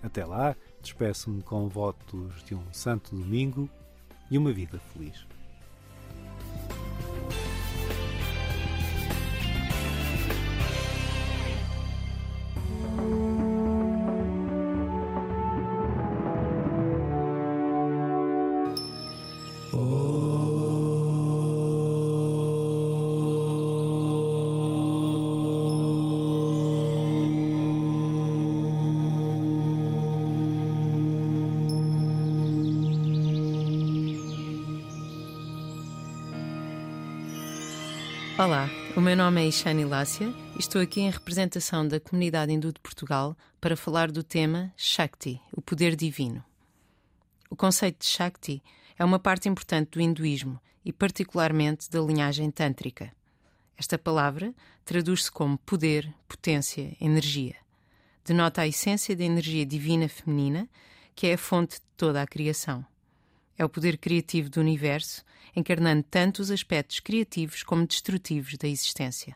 Até 0.03 0.25
lá, 0.25 0.57
despeço-me 0.81 1.41
com 1.41 1.69
votos 1.69 2.43
de 2.43 2.53
um 2.53 2.73
santo 2.73 3.15
domingo 3.15 3.69
e 4.29 4.37
uma 4.37 4.51
vida 4.51 4.77
feliz. 4.91 5.25
Olá, 38.43 38.69
o 38.93 38.99
meu 38.99 39.15
nome 39.15 39.41
é 39.41 39.47
Ishani 39.47 39.85
Lácia 39.85 40.27
e 40.53 40.59
estou 40.59 40.81
aqui 40.81 40.99
em 40.99 41.09
representação 41.09 41.87
da 41.87 41.97
comunidade 41.97 42.51
hindu 42.51 42.73
de 42.73 42.79
Portugal 42.81 43.37
para 43.61 43.77
falar 43.77 44.11
do 44.11 44.21
tema 44.21 44.69
Shakti, 44.75 45.39
o 45.53 45.61
poder 45.61 45.95
divino. 45.95 46.43
O 47.49 47.55
conceito 47.55 47.99
de 47.99 48.05
Shakti 48.05 48.61
é 48.99 49.05
uma 49.05 49.17
parte 49.17 49.47
importante 49.47 49.91
do 49.91 50.01
hinduísmo 50.01 50.59
e, 50.83 50.91
particularmente, 50.91 51.89
da 51.89 52.01
linhagem 52.01 52.51
tântrica. 52.51 53.13
Esta 53.77 53.97
palavra 53.97 54.53
traduz-se 54.83 55.31
como 55.31 55.57
poder, 55.59 56.13
potência, 56.27 56.97
energia. 56.99 57.55
Denota 58.25 58.63
a 58.63 58.67
essência 58.67 59.15
da 59.15 59.23
energia 59.23 59.65
divina 59.65 60.09
feminina, 60.09 60.67
que 61.15 61.27
é 61.27 61.35
a 61.35 61.37
fonte 61.37 61.75
de 61.75 61.81
toda 61.95 62.21
a 62.21 62.27
criação. 62.27 62.85
É 63.57 63.63
o 63.63 63.69
poder 63.69 63.97
criativo 63.97 64.49
do 64.49 64.59
universo, 64.59 65.23
encarnando 65.55 66.03
tanto 66.03 66.41
os 66.41 66.49
aspectos 66.49 66.99
criativos 66.99 67.63
como 67.63 67.85
destrutivos 67.85 68.57
da 68.57 68.67
existência. 68.67 69.35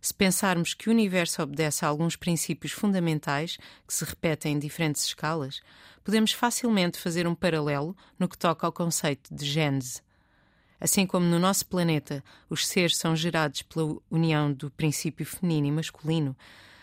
Se 0.00 0.14
pensarmos 0.14 0.72
que 0.72 0.88
o 0.88 0.92
universo 0.92 1.42
obedece 1.42 1.84
a 1.84 1.88
alguns 1.88 2.14
princípios 2.14 2.72
fundamentais 2.72 3.58
que 3.86 3.92
se 3.92 4.04
repetem 4.04 4.54
em 4.54 4.58
diferentes 4.58 5.04
escalas, 5.04 5.60
podemos 6.04 6.30
facilmente 6.30 7.00
fazer 7.00 7.26
um 7.26 7.34
paralelo 7.34 7.96
no 8.16 8.28
que 8.28 8.38
toca 8.38 8.64
ao 8.64 8.72
conceito 8.72 9.34
de 9.34 9.44
gênese. 9.44 10.00
Assim 10.80 11.06
como 11.06 11.26
no 11.26 11.40
nosso 11.40 11.66
planeta 11.66 12.22
os 12.48 12.68
seres 12.68 12.96
são 12.96 13.16
gerados 13.16 13.62
pela 13.62 13.96
união 14.08 14.52
do 14.52 14.70
princípio 14.70 15.26
feminino 15.26 15.66
e 15.66 15.72
masculino, 15.72 16.36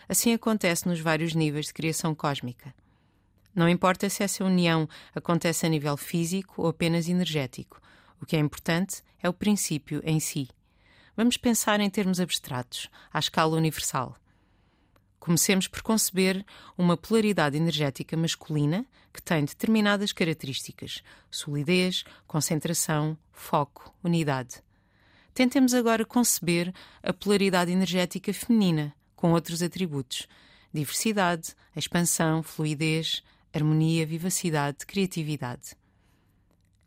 assim 0.06 0.34
acontece 0.34 0.86
nos 0.86 1.00
vários 1.00 1.34
níveis 1.34 1.66
de 1.66 1.72
criação 1.72 2.14
cósmica. 2.14 2.74
Não 3.54 3.68
importa 3.68 4.08
se 4.10 4.22
essa 4.22 4.44
união 4.44 4.88
acontece 5.14 5.64
a 5.64 5.68
nível 5.68 5.96
físico 5.96 6.62
ou 6.62 6.68
apenas 6.68 7.08
energético. 7.08 7.80
O 8.20 8.26
que 8.26 8.36
é 8.36 8.38
importante 8.38 9.02
é 9.22 9.28
o 9.28 9.32
princípio 9.32 10.02
em 10.04 10.18
si. 10.18 10.48
Vamos 11.16 11.36
pensar 11.36 11.78
em 11.78 11.88
termos 11.88 12.18
abstratos, 12.18 12.88
à 13.12 13.18
escala 13.18 13.56
universal. 13.56 14.16
Comecemos 15.20 15.68
por 15.68 15.80
conceber 15.80 16.44
uma 16.76 16.96
polaridade 16.96 17.56
energética 17.56 18.16
masculina 18.16 18.84
que 19.12 19.22
tem 19.22 19.44
determinadas 19.44 20.12
características: 20.12 21.02
solidez, 21.30 22.04
concentração, 22.26 23.16
foco, 23.32 23.94
unidade. 24.02 24.62
Tentemos 25.32 25.72
agora 25.72 26.04
conceber 26.04 26.74
a 27.02 27.12
polaridade 27.12 27.70
energética 27.70 28.34
feminina, 28.34 28.92
com 29.14 29.32
outros 29.32 29.62
atributos: 29.62 30.26
diversidade, 30.72 31.54
expansão, 31.74 32.42
fluidez, 32.42 33.22
harmonia, 33.54 34.04
vivacidade, 34.04 34.84
criatividade. 34.84 35.76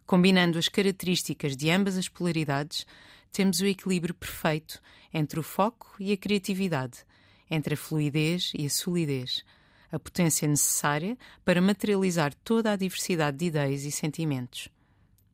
Combinando 0.05 0.59
as 0.59 0.67
características 0.67 1.55
de 1.55 1.69
ambas 1.69 1.97
as 1.97 2.09
polaridades, 2.09 2.85
temos 3.31 3.61
o 3.61 3.65
equilíbrio 3.65 4.13
perfeito 4.13 4.81
entre 5.13 5.39
o 5.39 5.43
foco 5.43 5.95
e 5.99 6.11
a 6.11 6.17
criatividade, 6.17 7.05
entre 7.49 7.73
a 7.73 7.77
fluidez 7.77 8.51
e 8.53 8.65
a 8.65 8.69
solidez, 8.69 9.43
a 9.91 9.97
potência 9.97 10.47
necessária 10.47 11.17
para 11.45 11.61
materializar 11.61 12.33
toda 12.43 12.71
a 12.71 12.75
diversidade 12.75 13.37
de 13.37 13.45
ideias 13.45 13.83
e 13.83 13.91
sentimentos. 13.91 14.69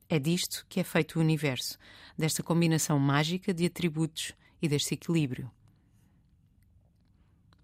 É 0.08 0.20
disto 0.20 0.66
que 0.70 0.80
é 0.80 0.84
feito 0.84 1.18
o 1.18 1.22
universo, 1.22 1.78
desta 2.16 2.44
combinação 2.44 3.00
mágica 3.00 3.54
de 3.54 3.66
atributos 3.66 4.34
e 4.62 4.68
deste 4.68 4.94
equilíbrio. 4.94 5.50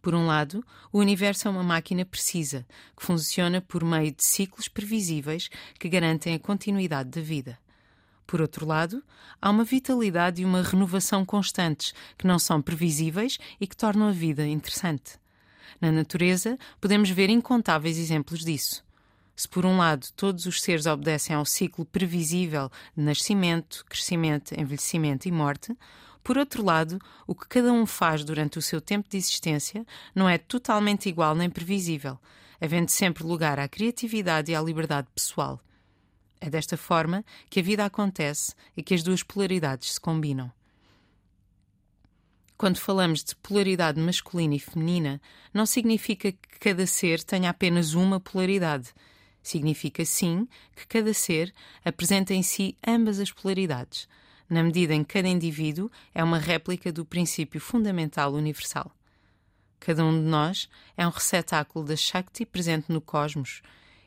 Por 0.01 0.15
um 0.15 0.25
lado, 0.25 0.63
o 0.91 0.99
universo 0.99 1.47
é 1.47 1.51
uma 1.51 1.63
máquina 1.63 2.05
precisa, 2.05 2.65
que 2.95 3.05
funciona 3.05 3.61
por 3.61 3.83
meio 3.83 4.11
de 4.11 4.23
ciclos 4.23 4.67
previsíveis 4.67 5.49
que 5.77 5.89
garantem 5.89 6.33
a 6.33 6.39
continuidade 6.39 7.09
da 7.09 7.21
vida. 7.21 7.59
Por 8.25 8.41
outro 8.41 8.65
lado, 8.65 9.03
há 9.41 9.49
uma 9.49 9.63
vitalidade 9.63 10.41
e 10.41 10.45
uma 10.45 10.61
renovação 10.61 11.25
constantes 11.25 11.93
que 12.17 12.27
não 12.27 12.37
são 12.37 12.61
previsíveis 12.61 13.39
e 13.59 13.65
que 13.65 13.75
tornam 13.75 14.07
a 14.07 14.11
vida 14.11 14.47
interessante. 14.47 15.19
Na 15.81 15.91
natureza, 15.91 16.57
podemos 16.79 17.09
ver 17.09 17.29
incontáveis 17.29 17.97
exemplos 17.97 18.45
disso. 18.45 18.83
Se, 19.35 19.47
por 19.47 19.65
um 19.65 19.77
lado, 19.77 20.05
todos 20.15 20.45
os 20.45 20.61
seres 20.61 20.85
obedecem 20.85 21.35
ao 21.35 21.45
ciclo 21.45 21.85
previsível 21.85 22.69
de 22.95 23.03
nascimento, 23.03 23.85
crescimento, 23.89 24.53
envelhecimento 24.53 25.27
e 25.27 25.31
morte, 25.31 25.75
por 26.23 26.37
outro 26.37 26.63
lado, 26.63 26.99
o 27.25 27.33
que 27.33 27.47
cada 27.47 27.71
um 27.71 27.85
faz 27.85 28.23
durante 28.23 28.59
o 28.59 28.61
seu 28.61 28.81
tempo 28.81 29.09
de 29.09 29.17
existência 29.17 29.85
não 30.13 30.27
é 30.27 30.37
totalmente 30.37 31.09
igual 31.09 31.33
nem 31.33 31.49
previsível, 31.49 32.19
havendo 32.59 32.89
sempre 32.89 33.23
lugar 33.23 33.59
à 33.59 33.67
criatividade 33.67 34.51
e 34.51 34.55
à 34.55 34.61
liberdade 34.61 35.07
pessoal. 35.13 35.59
É 36.41 36.49
desta 36.49 36.77
forma 36.77 37.25
que 37.49 37.59
a 37.59 37.63
vida 37.63 37.85
acontece 37.85 38.53
e 38.75 38.83
que 38.83 38.93
as 38.93 39.03
duas 39.03 39.23
polaridades 39.23 39.93
se 39.93 39.99
combinam. 39.99 40.51
Quando 42.57 42.77
falamos 42.77 43.23
de 43.23 43.35
polaridade 43.37 43.99
masculina 43.99 44.55
e 44.55 44.59
feminina, 44.59 45.21
não 45.53 45.65
significa 45.65 46.31
que 46.31 46.59
cada 46.59 46.85
ser 46.85 47.23
tenha 47.23 47.49
apenas 47.49 47.93
uma 47.93 48.19
polaridade. 48.19 48.93
Significa, 49.41 50.03
sim, 50.03 50.47
que 50.75 50.85
cada 50.85 51.13
ser 51.13 51.53
apresenta 51.83 52.33
em 52.33 52.43
si 52.43 52.77
ambas 52.85 53.19
as 53.19 53.31
polaridades 53.31 54.07
na 54.49 54.63
medida 54.63 54.93
em 54.93 55.03
que 55.03 55.13
cada 55.13 55.27
indivíduo 55.27 55.91
é 56.13 56.23
uma 56.23 56.39
réplica 56.39 56.91
do 56.91 57.05
princípio 57.05 57.61
fundamental 57.61 58.33
universal. 58.33 58.91
Cada 59.79 60.03
um 60.03 60.11
de 60.11 60.27
nós 60.27 60.67
é 60.97 61.07
um 61.07 61.11
receptáculo 61.11 61.85
da 61.85 61.95
Shakti 61.95 62.45
presente 62.45 62.91
no 62.91 62.99
cosmos 62.99 63.61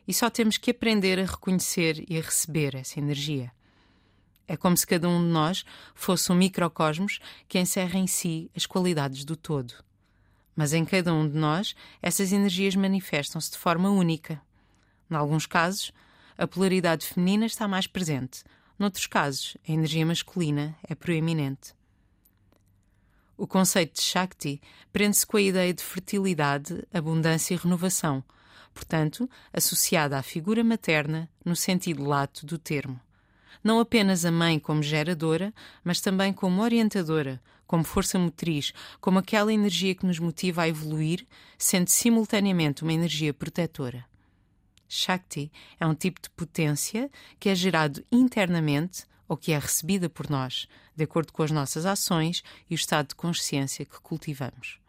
e 0.07 0.13
só 0.13 0.29
temos 0.29 0.57
que 0.57 0.71
aprender 0.71 1.19
a 1.19 1.25
reconhecer 1.25 2.03
e 2.09 2.17
a 2.17 2.21
receber 2.21 2.75
essa 2.75 2.99
energia. 2.99 3.51
É 4.47 4.57
como 4.57 4.75
se 4.75 4.85
cada 4.85 5.07
um 5.07 5.19
de 5.19 5.31
nós 5.31 5.63
fosse 5.95 6.31
um 6.31 6.35
microcosmos 6.35 7.19
que 7.47 7.57
encerra 7.57 7.97
em 7.97 8.07
si 8.07 8.51
as 8.55 8.65
qualidades 8.65 9.23
do 9.23 9.35
todo. 9.35 9.73
Mas 10.55 10.73
em 10.73 10.85
cada 10.85 11.13
um 11.13 11.27
de 11.27 11.35
nós, 11.35 11.73
essas 12.01 12.31
energias 12.31 12.75
manifestam-se 12.75 13.51
de 13.51 13.57
forma 13.57 13.89
única. 13.89 14.41
Em 15.09 15.15
alguns 15.15 15.45
casos, 15.47 15.91
a 16.37 16.45
polaridade 16.45 17.05
feminina 17.07 17.45
está 17.45 17.67
mais 17.67 17.87
presente, 17.87 18.43
Noutros 18.77 19.07
casos, 19.07 19.55
a 19.67 19.71
energia 19.71 20.05
masculina 20.05 20.75
é 20.87 20.95
proeminente. 20.95 21.73
O 23.37 23.47
conceito 23.47 23.95
de 23.95 24.01
Shakti 24.01 24.61
prende-se 24.91 25.25
com 25.25 25.37
a 25.37 25.41
ideia 25.41 25.73
de 25.73 25.83
fertilidade, 25.83 26.83
abundância 26.93 27.53
e 27.53 27.57
renovação, 27.57 28.23
portanto, 28.73 29.29
associada 29.51 30.17
à 30.17 30.23
figura 30.23 30.63
materna 30.63 31.29
no 31.45 31.55
sentido 31.55 32.03
lato 32.03 32.45
do 32.45 32.57
termo. 32.57 32.99
Não 33.63 33.79
apenas 33.79 34.25
a 34.25 34.31
mãe 34.31 34.59
como 34.59 34.83
geradora, 34.83 35.53
mas 35.83 36.01
também 36.01 36.33
como 36.33 36.61
orientadora, 36.61 37.41
como 37.65 37.83
força 37.83 38.19
motriz, 38.19 38.73
como 38.99 39.19
aquela 39.19 39.53
energia 39.53 39.95
que 39.95 40.05
nos 40.05 40.19
motiva 40.19 40.63
a 40.63 40.67
evoluir, 40.67 41.25
sendo 41.57 41.89
simultaneamente 41.89 42.83
uma 42.83 42.93
energia 42.93 43.33
protetora. 43.33 44.05
Shakti 44.93 45.51
é 45.79 45.85
um 45.85 45.95
tipo 45.95 46.21
de 46.21 46.29
potência 46.29 47.09
que 47.39 47.49
é 47.49 47.55
gerado 47.55 48.05
internamente 48.11 49.05
ou 49.27 49.35
que 49.35 49.51
é 49.51 49.57
recebida 49.57 50.09
por 50.09 50.29
nós, 50.29 50.67
de 50.95 51.03
acordo 51.03 51.33
com 51.33 51.41
as 51.41 51.51
nossas 51.51 51.85
ações 51.85 52.43
e 52.69 52.73
o 52.73 52.75
estado 52.75 53.09
de 53.09 53.15
consciência 53.15 53.85
que 53.85 53.99
cultivamos. 53.99 54.79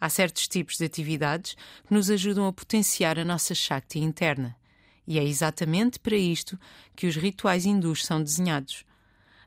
Há 0.00 0.08
certos 0.08 0.46
tipos 0.48 0.76
de 0.76 0.84
atividades 0.84 1.54
que 1.86 1.94
nos 1.94 2.10
ajudam 2.10 2.46
a 2.46 2.52
potenciar 2.52 3.18
a 3.18 3.24
nossa 3.24 3.54
Shakti 3.54 4.00
interna, 4.00 4.56
e 5.06 5.18
é 5.18 5.24
exatamente 5.24 5.98
para 5.98 6.16
isto 6.16 6.58
que 6.94 7.06
os 7.06 7.16
rituais 7.16 7.64
hindus 7.64 8.04
são 8.04 8.22
desenhados. 8.22 8.84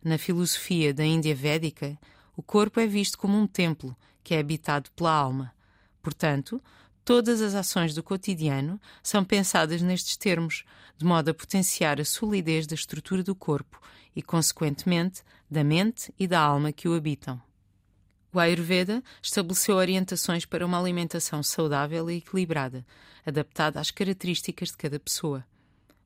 Na 0.04 0.18
filosofia 0.18 0.94
da 0.94 1.06
Índia 1.06 1.36
Védica, 1.36 1.98
o 2.36 2.42
corpo 2.42 2.80
é 2.80 2.88
visto 2.88 3.18
como 3.18 3.38
um 3.38 3.48
templo 3.48 3.96
que 4.24 4.34
é 4.34 4.40
habitado 4.40 4.90
pela 4.92 5.12
alma. 5.12 5.54
Portanto, 6.02 6.62
todas 7.06 7.40
as 7.40 7.54
ações 7.54 7.94
do 7.94 8.02
cotidiano 8.02 8.82
são 9.04 9.24
pensadas 9.24 9.82
nestes 9.82 10.18
termos, 10.18 10.66
de 10.98 11.06
modo 11.06 11.30
a 11.30 11.34
potenciar 11.34 12.02
a 12.02 12.06
solidez 12.06 12.66
da 12.66 12.74
estrutura 12.74 13.22
do 13.22 13.36
corpo 13.36 13.80
e, 14.16 14.24
consequentemente, 14.24 15.22
da 15.50 15.64
mente 15.64 16.12
e 16.18 16.28
da 16.28 16.40
alma 16.40 16.72
que 16.72 16.90
o 16.90 16.96
habitam. 16.96 17.40
O 18.34 18.40
Ayurveda 18.40 19.02
estabeleceu 19.22 19.76
orientações 19.76 20.46
para 20.46 20.66
uma 20.66 20.80
alimentação 20.80 21.42
saudável 21.44 22.10
e 22.10 22.18
equilibrada, 22.18 22.86
adaptada 23.26 23.80
às 23.80 23.92
características 23.92 24.70
de 24.70 24.78
cada 24.78 25.00
pessoa. 25.00 25.46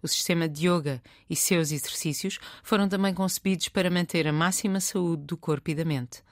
O 0.02 0.08
sistema 0.08 0.47
de 0.47 0.68
yoga 0.68 1.02
e 1.30 1.36
seus 1.36 1.72
exercícios 1.72 2.39
foram 2.62 2.88
também 2.88 3.14
concebidos 3.14 3.70
para 3.70 3.89
manter 3.89 4.28
a 4.28 4.34
máxima 4.34 4.80
saúde 4.80 5.24
do 5.24 5.38
corpo 5.38 5.72
e 5.72 5.76
da 5.76 5.84
mente. 5.84 6.24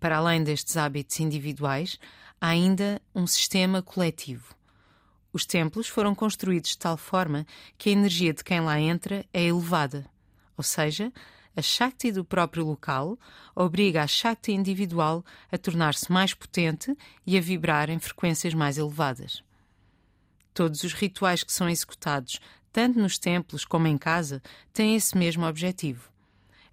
Para 0.00 0.16
além 0.18 0.42
destes 0.42 0.76
hábitos 0.76 1.18
individuais, 1.20 1.98
há 2.40 2.48
ainda 2.48 3.00
um 3.14 3.26
sistema 3.26 3.82
coletivo. 3.82 4.54
Os 5.32 5.44
templos 5.44 5.88
foram 5.88 6.14
construídos 6.14 6.70
de 6.70 6.78
tal 6.78 6.96
forma 6.96 7.46
que 7.76 7.90
a 7.90 7.92
energia 7.92 8.32
de 8.32 8.42
quem 8.42 8.60
lá 8.60 8.80
entra 8.80 9.24
é 9.32 9.44
elevada, 9.44 10.08
ou 10.56 10.64
seja, 10.64 11.12
a 11.54 11.62
Shakti 11.62 12.12
do 12.12 12.24
próprio 12.24 12.64
local 12.64 13.18
obriga 13.54 14.02
a 14.02 14.06
Shakti 14.06 14.52
individual 14.52 15.24
a 15.50 15.58
tornar-se 15.58 16.10
mais 16.10 16.32
potente 16.32 16.96
e 17.26 17.36
a 17.36 17.40
vibrar 17.40 17.90
em 17.90 17.98
frequências 17.98 18.54
mais 18.54 18.78
elevadas. 18.78 19.42
Todos 20.54 20.82
os 20.82 20.92
rituais 20.92 21.42
que 21.42 21.52
são 21.52 21.68
executados, 21.68 22.40
tanto 22.72 22.98
nos 22.98 23.18
templos 23.18 23.64
como 23.64 23.86
em 23.86 23.98
casa, 23.98 24.42
têm 24.72 24.94
esse 24.94 25.16
mesmo 25.16 25.46
objetivo. 25.46 26.08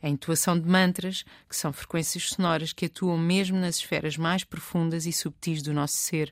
A 0.02 0.10
entoação 0.10 0.60
de 0.60 0.68
mantras, 0.68 1.24
que 1.50 1.56
são 1.56 1.74
frequências 1.74 2.30
sonoras 2.30 2.74
que 2.74 2.86
atuam 2.86 3.18
mesmo 3.18 3.58
nas 3.58 3.78
esferas 3.78 4.18
mais 4.18 4.44
profundas 4.44 5.06
e 5.06 5.12
subtis 5.12 5.62
do 5.62 5.74
nosso 5.74 5.96
ser. 5.96 6.32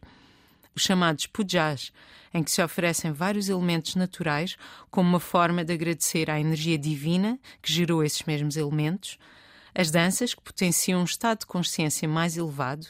Os 0.75 0.83
chamados 0.83 1.27
pujas, 1.27 1.91
em 2.33 2.43
que 2.43 2.51
se 2.51 2.61
oferecem 2.61 3.11
vários 3.11 3.47
elementos 3.47 3.95
naturais 3.95 4.57
como 4.89 5.07
uma 5.07 5.19
forma 5.19 5.63
de 5.63 5.73
agradecer 5.73 6.29
à 6.29 6.39
energia 6.39 6.77
divina 6.77 7.39
que 7.61 7.71
gerou 7.71 8.03
esses 8.03 8.23
mesmos 8.23 8.57
elementos. 8.57 9.17
As 9.75 9.91
danças, 9.91 10.33
que 10.33 10.41
potenciam 10.41 11.01
um 11.01 11.05
estado 11.05 11.39
de 11.39 11.45
consciência 11.45 12.07
mais 12.07 12.37
elevado. 12.37 12.87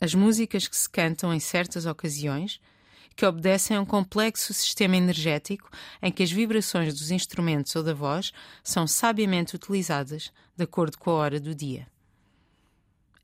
As 0.00 0.14
músicas 0.14 0.66
que 0.66 0.76
se 0.76 0.88
cantam 0.88 1.32
em 1.32 1.40
certas 1.40 1.86
ocasiões 1.86 2.60
que 3.22 3.26
obedecem 3.26 3.76
a 3.76 3.80
um 3.80 3.86
complexo 3.86 4.52
sistema 4.52 4.96
energético 4.96 5.70
em 6.02 6.10
que 6.10 6.24
as 6.24 6.32
vibrações 6.32 6.92
dos 6.92 7.12
instrumentos 7.12 7.76
ou 7.76 7.84
da 7.84 7.94
voz 7.94 8.32
são 8.64 8.84
sabiamente 8.84 9.54
utilizadas 9.54 10.32
de 10.56 10.64
acordo 10.64 10.98
com 10.98 11.10
a 11.10 11.14
hora 11.14 11.38
do 11.38 11.54
dia. 11.54 11.86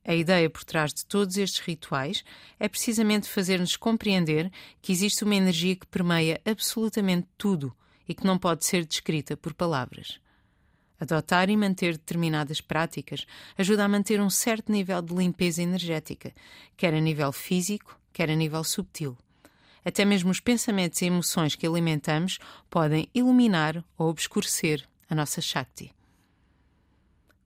A 0.04 0.14
ideia 0.14 0.48
por 0.48 0.62
trás 0.62 0.94
de 0.94 1.04
todos 1.04 1.36
estes 1.36 1.58
rituais 1.58 2.22
é 2.60 2.68
precisamente 2.68 3.28
fazer-nos 3.28 3.76
compreender 3.76 4.52
que 4.80 4.92
existe 4.92 5.24
uma 5.24 5.34
energia 5.34 5.74
que 5.74 5.86
permeia 5.88 6.40
absolutamente 6.44 7.26
tudo 7.36 7.74
e 8.08 8.14
que 8.14 8.24
não 8.24 8.38
pode 8.38 8.64
ser 8.64 8.86
descrita 8.86 9.36
por 9.36 9.52
palavras. 9.52 10.20
Adotar 11.00 11.50
e 11.50 11.56
manter 11.56 11.94
determinadas 11.94 12.60
práticas 12.60 13.26
ajuda 13.58 13.84
a 13.84 13.88
manter 13.88 14.20
um 14.20 14.30
certo 14.30 14.70
nível 14.70 15.02
de 15.02 15.12
limpeza 15.12 15.60
energética, 15.60 16.32
quer 16.76 16.94
a 16.94 17.00
nível 17.00 17.32
físico, 17.32 17.98
quer 18.12 18.30
a 18.30 18.36
nível 18.36 18.62
subtil. 18.62 19.18
Até 19.84 20.04
mesmo 20.04 20.30
os 20.30 20.40
pensamentos 20.40 21.00
e 21.00 21.06
emoções 21.06 21.54
que 21.54 21.66
alimentamos 21.66 22.38
podem 22.68 23.08
iluminar 23.14 23.84
ou 23.96 24.08
obscurecer 24.08 24.86
a 25.08 25.14
nossa 25.14 25.40
Shakti. 25.40 25.94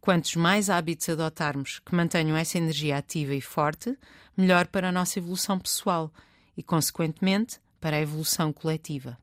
Quantos 0.00 0.34
mais 0.34 0.68
hábitos 0.68 1.08
adotarmos 1.08 1.78
que 1.78 1.94
mantenham 1.94 2.36
essa 2.36 2.58
energia 2.58 2.98
ativa 2.98 3.34
e 3.34 3.40
forte, 3.40 3.96
melhor 4.36 4.66
para 4.66 4.88
a 4.88 4.92
nossa 4.92 5.18
evolução 5.18 5.58
pessoal 5.58 6.12
e, 6.56 6.62
consequentemente, 6.62 7.60
para 7.80 7.96
a 7.96 8.00
evolução 8.00 8.52
coletiva. 8.52 9.16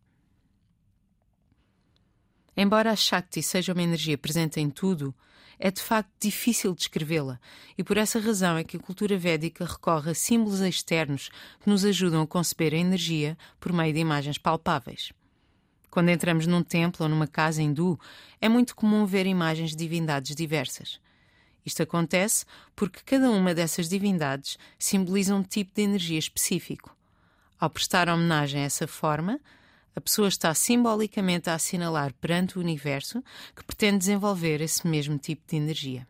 Embora 2.55 2.91
a 2.91 2.95
Shakti 2.95 3.41
seja 3.41 3.74
uma 3.74 3.84
energia 3.84 4.18
presente 4.18 4.60
em 4.60 4.70
tudo, 4.70 5.14
é 5.60 5.70
de 5.70 5.82
facto 5.82 6.10
difícil 6.20 6.74
descrevê-la, 6.74 7.39
e 7.78 7.84
por 7.84 7.97
essa 7.97 8.20
razão 8.20 8.57
é 8.57 8.64
que 8.64 8.78
a 8.78 8.80
cultura 8.80 9.18
védica 9.18 9.66
recorre 9.66 10.12
a 10.12 10.16
símbolos 10.16 10.62
externos 10.62 11.30
que 11.60 11.70
nos 11.70 11.84
ajudam 11.84 12.22
a 12.22 12.28
conceber 12.28 12.74
a 12.74 12.78
energia 12.78 13.38
por 13.60 13.74
meio 13.74 13.93
de 13.93 13.99
imagens 13.99 14.38
palpáveis. 14.38 15.12
Quando 15.91 16.10
entramos 16.10 16.47
num 16.47 16.64
templo 16.64 17.03
ou 17.03 17.10
numa 17.10 17.28
casa 17.28 17.62
hindu, 17.62 17.99
é 18.39 18.47
muito 18.47 18.76
comum 18.76 19.05
ver 19.05 19.26
imagens 19.26 19.72
de 19.72 19.78
divindades 19.78 20.36
diversas. 20.36 20.99
Isto 21.66 21.84
acontece 21.84 22.45
porque 22.76 23.01
cada 23.03 23.30
uma 23.30 23.53
dessas 23.53 23.89
divindades 23.89 24.57
simboliza 24.78 25.36
um 25.36 25.43
tipo 25.43 25.74
de 25.76 25.82
energia 25.82 26.18
específico. 26.18 26.95
Ao 27.60 27.70
prestar 27.70 28.07
homenagem 28.07 28.62
a 28.62 28.66
essa 28.66 28.88
forma, 28.88 29.39
a 30.00 30.02
pessoa 30.02 30.30
está 30.30 30.54
simbolicamente 30.54 31.50
a 31.50 31.56
assinalar 31.56 32.14
perante 32.22 32.58
o 32.58 32.62
universo 32.62 33.22
que 33.54 33.66
pretende 33.66 33.97
desenvolver 33.97 34.62
esse 34.62 34.88
mesmo 34.88 35.18
tipo 35.18 35.45
de 35.45 35.58
energia. 35.58 36.08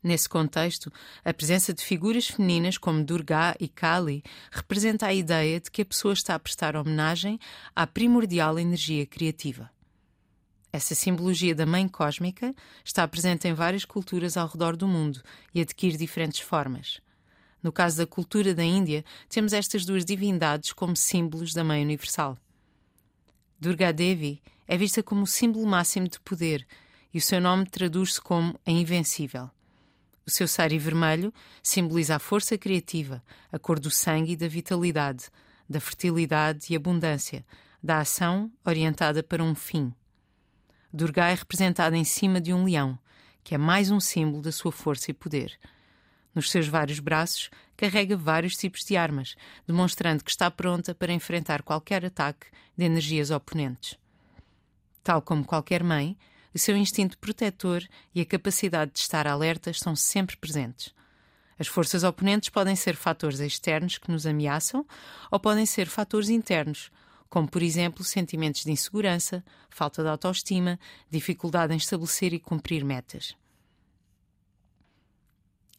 Nesse 0.00 0.28
contexto, 0.28 0.92
a 1.24 1.34
presença 1.34 1.74
de 1.74 1.82
figuras 1.82 2.28
femininas 2.28 2.78
como 2.78 3.02
Durga 3.02 3.56
e 3.58 3.66
Kali 3.66 4.22
representa 4.52 5.06
a 5.06 5.12
ideia 5.12 5.58
de 5.58 5.72
que 5.72 5.82
a 5.82 5.84
pessoa 5.84 6.14
está 6.14 6.36
a 6.36 6.38
prestar 6.38 6.76
homenagem 6.76 7.40
à 7.74 7.84
primordial 7.84 8.60
energia 8.60 9.04
criativa. 9.04 9.68
Essa 10.72 10.94
simbologia 10.94 11.56
da 11.56 11.66
mãe 11.66 11.88
cósmica 11.88 12.54
está 12.84 13.08
presente 13.08 13.48
em 13.48 13.54
várias 13.54 13.84
culturas 13.84 14.36
ao 14.36 14.46
redor 14.46 14.76
do 14.76 14.86
mundo 14.86 15.20
e 15.52 15.60
adquire 15.60 15.96
diferentes 15.96 16.38
formas. 16.38 17.00
No 17.60 17.72
caso 17.72 17.96
da 17.96 18.06
cultura 18.06 18.54
da 18.54 18.62
Índia, 18.62 19.04
temos 19.28 19.52
estas 19.52 19.84
duas 19.84 20.04
divindades 20.04 20.72
como 20.72 20.94
símbolos 20.94 21.52
da 21.52 21.64
mãe 21.64 21.82
universal. 21.82 22.38
Durga 23.60 23.92
Devi 23.92 24.40
é 24.68 24.76
vista 24.76 25.02
como 25.02 25.22
o 25.22 25.26
símbolo 25.26 25.66
máximo 25.66 26.06
de 26.06 26.20
poder 26.20 26.64
e 27.12 27.18
o 27.18 27.20
seu 27.20 27.40
nome 27.40 27.66
traduz-se 27.66 28.20
como 28.20 28.58
a 28.64 28.70
invencível. 28.70 29.50
O 30.24 30.30
seu 30.30 30.46
sari 30.46 30.78
vermelho 30.78 31.32
simboliza 31.60 32.14
a 32.14 32.18
força 32.20 32.56
criativa, 32.56 33.20
a 33.50 33.58
cor 33.58 33.80
do 33.80 33.90
sangue 33.90 34.32
e 34.32 34.36
da 34.36 34.46
vitalidade, 34.46 35.24
da 35.68 35.80
fertilidade 35.80 36.72
e 36.72 36.76
abundância, 36.76 37.44
da 37.82 37.98
ação 37.98 38.52
orientada 38.64 39.24
para 39.24 39.42
um 39.42 39.56
fim. 39.56 39.92
Durga 40.92 41.28
é 41.28 41.34
representada 41.34 41.96
em 41.96 42.04
cima 42.04 42.40
de 42.40 42.54
um 42.54 42.64
leão, 42.64 42.96
que 43.42 43.56
é 43.56 43.58
mais 43.58 43.90
um 43.90 43.98
símbolo 43.98 44.40
da 44.40 44.52
sua 44.52 44.70
força 44.70 45.10
e 45.10 45.14
poder. 45.14 45.58
Nos 46.32 46.50
seus 46.50 46.68
vários 46.68 47.00
braços, 47.00 47.50
carrega 47.78 48.16
vários 48.16 48.56
tipos 48.56 48.84
de 48.84 48.96
armas, 48.96 49.36
demonstrando 49.64 50.24
que 50.24 50.30
está 50.32 50.50
pronta 50.50 50.96
para 50.96 51.12
enfrentar 51.12 51.62
qualquer 51.62 52.04
ataque 52.04 52.48
de 52.76 52.84
energias 52.84 53.30
oponentes. 53.30 53.96
Tal 55.04 55.22
como 55.22 55.44
qualquer 55.44 55.84
mãe, 55.84 56.18
o 56.52 56.58
seu 56.58 56.76
instinto 56.76 57.16
protetor 57.18 57.86
e 58.12 58.20
a 58.20 58.26
capacidade 58.26 58.90
de 58.92 58.98
estar 58.98 59.28
alerta 59.28 59.70
estão 59.70 59.94
sempre 59.94 60.36
presentes. 60.36 60.92
As 61.56 61.68
forças 61.68 62.02
oponentes 62.02 62.48
podem 62.48 62.74
ser 62.74 62.96
fatores 62.96 63.38
externos 63.38 63.96
que 63.96 64.10
nos 64.10 64.26
ameaçam 64.26 64.84
ou 65.30 65.38
podem 65.38 65.64
ser 65.64 65.86
fatores 65.86 66.30
internos, 66.30 66.90
como, 67.30 67.46
por 67.46 67.62
exemplo, 67.62 68.02
sentimentos 68.02 68.64
de 68.64 68.72
insegurança, 68.72 69.44
falta 69.70 70.02
de 70.02 70.08
autoestima, 70.08 70.80
dificuldade 71.08 71.72
em 71.72 71.76
estabelecer 71.76 72.32
e 72.32 72.40
cumprir 72.40 72.84
metas. 72.84 73.36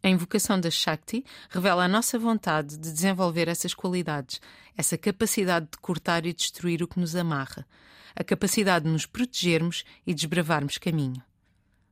A 0.01 0.07
invocação 0.07 0.59
da 0.59 0.71
Shakti 0.71 1.25
revela 1.49 1.83
a 1.83 1.87
nossa 1.87 2.17
vontade 2.17 2.77
de 2.77 2.91
desenvolver 2.91 3.49
essas 3.49 3.73
qualidades, 3.73 4.39
essa 4.77 4.97
capacidade 4.97 5.67
de 5.71 5.77
cortar 5.77 6.25
e 6.25 6.33
destruir 6.33 6.81
o 6.81 6.87
que 6.87 6.99
nos 6.99 7.15
amarra, 7.15 7.67
a 8.15 8.23
capacidade 8.23 8.85
de 8.85 8.91
nos 8.91 9.05
protegermos 9.05 9.83
e 10.07 10.13
desbravarmos 10.13 10.77
caminho. 10.77 11.21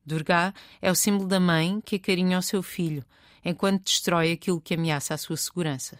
Durga 0.05 0.53
é 0.82 0.89
o 0.89 0.95
símbolo 0.95 1.28
da 1.28 1.39
mãe 1.39 1.82
que 1.82 1.97
acarinha 1.97 2.39
o 2.39 2.41
seu 2.41 2.64
filho, 2.64 3.03
enquanto 3.43 3.84
destrói 3.84 4.32
aquilo 4.32 4.62
que 4.62 4.74
ameaça 4.74 5.14
a 5.14 5.18
sua 5.18 5.36
segurança. 5.36 5.97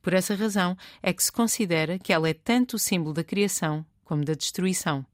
Por 0.00 0.14
essa 0.14 0.36
razão 0.36 0.76
é 1.02 1.12
que 1.12 1.22
se 1.22 1.30
considera 1.30 1.98
que 1.98 2.12
ela 2.12 2.28
é 2.28 2.34
tanto 2.34 2.76
o 2.76 2.78
símbolo 2.78 3.12
da 3.12 3.24
criação 3.24 3.84
como 4.04 4.24
da 4.24 4.34
destruição. 4.34 5.04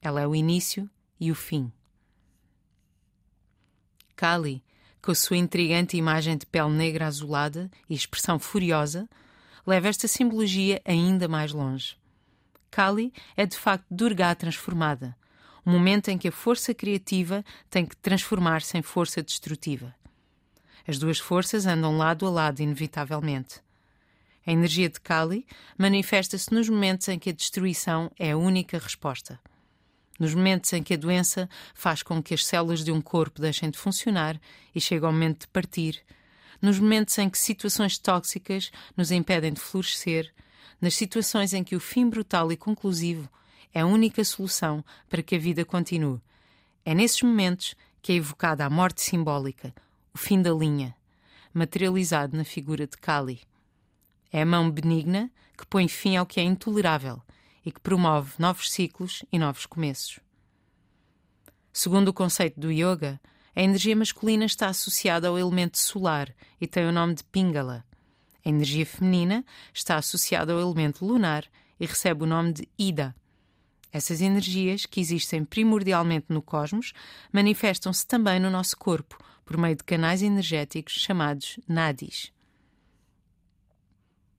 Ela 0.00 0.20
é 0.20 0.26
o 0.26 0.36
início 0.36 0.88
e 1.18 1.32
o 1.32 1.34
fim. 1.34 1.72
Kali 4.14 4.63
com 5.04 5.10
a 5.10 5.14
sua 5.14 5.36
intrigante 5.36 5.98
imagem 5.98 6.34
de 6.34 6.46
pele 6.46 6.70
negra 6.70 7.06
azulada 7.06 7.70
e 7.90 7.94
expressão 7.94 8.38
furiosa, 8.38 9.06
leva 9.66 9.88
esta 9.88 10.08
simbologia 10.08 10.80
ainda 10.82 11.28
mais 11.28 11.52
longe. 11.52 11.98
Kali 12.70 13.12
é 13.36 13.44
de 13.44 13.58
facto 13.58 13.84
Durga 13.90 14.34
transformada, 14.34 15.14
um 15.66 15.72
momento 15.72 16.08
em 16.08 16.16
que 16.16 16.28
a 16.28 16.32
força 16.32 16.72
criativa 16.72 17.44
tem 17.68 17.84
que 17.84 17.94
transformar-se 17.98 18.78
em 18.78 18.82
força 18.82 19.22
destrutiva. 19.22 19.94
As 20.88 20.98
duas 20.98 21.18
forças 21.18 21.66
andam 21.66 21.98
lado 21.98 22.26
a 22.26 22.30
lado, 22.30 22.60
inevitavelmente. 22.60 23.60
A 24.46 24.52
energia 24.52 24.88
de 24.88 25.00
Kali 25.00 25.46
manifesta-se 25.76 26.52
nos 26.52 26.68
momentos 26.68 27.08
em 27.08 27.18
que 27.18 27.28
a 27.28 27.34
destruição 27.34 28.10
é 28.18 28.32
a 28.32 28.38
única 28.38 28.78
resposta. 28.78 29.38
Nos 30.18 30.34
momentos 30.34 30.72
em 30.72 30.82
que 30.82 30.94
a 30.94 30.96
doença 30.96 31.48
faz 31.74 32.02
com 32.02 32.22
que 32.22 32.34
as 32.34 32.44
células 32.44 32.84
de 32.84 32.92
um 32.92 33.00
corpo 33.00 33.40
deixem 33.40 33.70
de 33.70 33.78
funcionar 33.78 34.40
e 34.74 34.80
chega 34.80 35.06
ao 35.06 35.12
momento 35.12 35.40
de 35.40 35.48
partir, 35.48 36.02
nos 36.62 36.78
momentos 36.78 37.18
em 37.18 37.28
que 37.28 37.38
situações 37.38 37.98
tóxicas 37.98 38.70
nos 38.96 39.10
impedem 39.10 39.52
de 39.52 39.60
florescer, 39.60 40.32
nas 40.80 40.94
situações 40.94 41.52
em 41.52 41.64
que 41.64 41.76
o 41.76 41.80
fim 41.80 42.08
brutal 42.08 42.52
e 42.52 42.56
conclusivo 42.56 43.28
é 43.72 43.80
a 43.80 43.86
única 43.86 44.24
solução 44.24 44.84
para 45.08 45.22
que 45.22 45.34
a 45.34 45.38
vida 45.38 45.64
continue. 45.64 46.20
É 46.84 46.94
nesses 46.94 47.22
momentos 47.22 47.74
que 48.00 48.12
é 48.12 48.16
evocada 48.16 48.64
a 48.64 48.70
morte 48.70 49.02
simbólica, 49.02 49.74
o 50.12 50.18
fim 50.18 50.40
da 50.40 50.52
linha, 50.52 50.94
materializado 51.52 52.36
na 52.36 52.44
figura 52.44 52.86
de 52.86 52.96
Kali. 52.96 53.40
É 54.32 54.42
a 54.42 54.46
mão 54.46 54.70
benigna 54.70 55.30
que 55.56 55.66
põe 55.66 55.88
fim 55.88 56.16
ao 56.16 56.26
que 56.26 56.40
é 56.40 56.42
intolerável 56.42 57.22
e 57.64 57.72
que 57.72 57.80
promove 57.80 58.32
novos 58.38 58.70
ciclos 58.70 59.24
e 59.32 59.38
novos 59.38 59.66
começos. 59.66 60.20
Segundo 61.72 62.08
o 62.08 62.12
conceito 62.12 62.60
do 62.60 62.70
yoga, 62.70 63.20
a 63.56 63.62
energia 63.62 63.96
masculina 63.96 64.44
está 64.44 64.68
associada 64.68 65.28
ao 65.28 65.38
elemento 65.38 65.78
solar 65.78 66.34
e 66.60 66.66
tem 66.66 66.86
o 66.86 66.92
nome 66.92 67.14
de 67.14 67.24
Pingala. 67.24 67.84
A 68.44 68.48
energia 68.48 68.84
feminina 68.84 69.44
está 69.72 69.96
associada 69.96 70.52
ao 70.52 70.60
elemento 70.60 71.04
lunar 71.04 71.44
e 71.78 71.86
recebe 71.86 72.24
o 72.24 72.26
nome 72.26 72.52
de 72.52 72.68
Ida. 72.78 73.14
Essas 73.92 74.20
energias, 74.20 74.86
que 74.86 75.00
existem 75.00 75.44
primordialmente 75.44 76.26
no 76.28 76.42
cosmos, 76.42 76.92
manifestam-se 77.32 78.06
também 78.06 78.40
no 78.40 78.50
nosso 78.50 78.76
corpo 78.76 79.16
por 79.44 79.56
meio 79.56 79.76
de 79.76 79.84
canais 79.84 80.20
energéticos 80.20 80.94
chamados 80.94 81.60
nadis. 81.68 82.33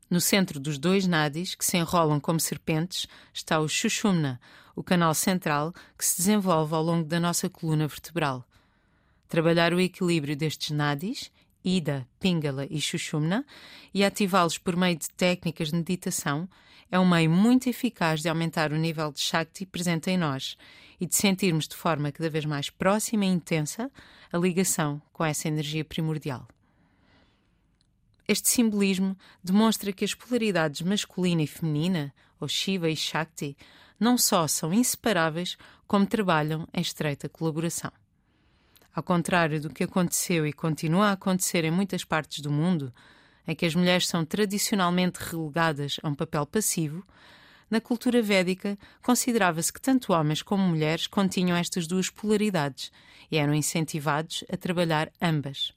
No 0.10 0.22
centro 0.22 0.60
dos 0.60 0.78
dois 0.78 1.08
nadis, 1.08 1.56
que 1.56 1.66
se 1.66 1.78
enrolam 1.78 2.20
como 2.20 2.39
serpentes, 2.39 3.08
está 3.34 3.60
o 3.60 3.68
Shushumna, 3.68 4.39
o 4.76 4.84
canal 4.84 5.14
central 5.14 5.74
que 5.97 6.06
se 6.06 6.18
desenvolve 6.18 6.76
ao 6.76 6.84
longo 6.84 7.08
da 7.08 7.20
nossa 7.20 7.49
coluna 7.49 7.88
vertebral. 7.88 8.45
Trabalhar 9.28 9.74
o 9.74 9.80
equilíbrio 9.80 10.36
destes 10.36 10.70
nadis, 10.70 11.32
Ida, 11.64 12.08
Pingala 12.20 12.68
e 12.70 12.80
Shushumna, 12.80 13.43
e 13.93 14.03
ativá-los 14.03 14.60
por 14.60 14.76
meio 14.76 14.95
de 14.95 15.10
técnicas 15.10 15.70
de 15.70 15.76
meditação 15.76 16.47
é 16.91 16.99
um 16.99 17.10
meio 17.10 17.30
muito 17.30 17.68
eficaz 17.68 18.22
de 18.22 18.30
aumentar 18.30 18.72
o 18.72 18.78
nível 18.78 19.12
de 19.12 19.20
Shakti 19.20 19.66
presente 19.66 20.12
em 20.12 20.18
nós 20.18 20.56
e 21.01 21.08
de 21.08 21.16
sentirmos 21.16 21.68
de 21.68 21.76
forma 21.76 22.12
cada 22.12 22.30
vez 22.30 22.45
mais 22.45 22.70
próxima 22.70 23.26
e 23.26 23.30
intensa 23.30 23.91
a 24.32 24.38
ligação 24.38 25.01
com 25.12 25.26
essa 25.26 25.47
energia 25.47 25.84
primordial. 25.84 26.47
Este 28.28 28.50
simbolismo 28.50 29.16
demonstra 29.44 29.94
que 29.94 30.04
as 30.04 30.16
polaridades 30.16 30.82
masculina 30.82 31.44
e 31.44 31.48
feminina, 31.48 32.14
ou 32.40 32.48
Shiva 32.48 32.90
e 32.90 32.96
Shakti, 32.96 33.56
não 34.00 34.18
só 34.18 34.48
são 34.48 34.74
inseparáveis, 34.74 35.58
como 35.88 36.08
trabalham 36.08 36.68
em 36.74 36.82
estreita 36.82 37.30
colaboração. 37.30 37.92
Ao 38.94 39.04
contrário 39.04 39.62
do 39.62 39.70
que 39.70 39.84
aconteceu 39.84 40.48
e 40.48 40.54
continua 40.54 41.10
a 41.10 41.12
acontecer 41.12 41.64
em 41.66 41.72
muitas 41.72 42.04
partes 42.04 42.40
do 42.40 42.52
mundo, 42.52 42.92
em 43.48 43.56
que 43.56 43.66
as 43.66 43.76
mulheres 43.76 44.08
são 44.08 44.26
tradicionalmente 44.26 45.20
relegadas 45.20 45.98
a 46.02 46.08
um 46.08 46.16
papel 46.16 46.46
passivo, 46.48 47.06
na 47.70 47.80
cultura 47.80 48.22
védica 48.22 48.78
considerava-se 49.04 49.72
que 49.72 49.82
tanto 49.82 50.14
homens 50.14 50.42
como 50.42 50.68
mulheres 50.68 51.08
continham 51.08 51.58
estas 51.58 51.86
duas 51.86 52.10
polaridades 52.10 52.92
e 53.30 53.38
eram 53.38 53.54
incentivados 53.54 54.44
a 54.52 54.58
trabalhar 54.58 55.12
ambas. 55.22 55.74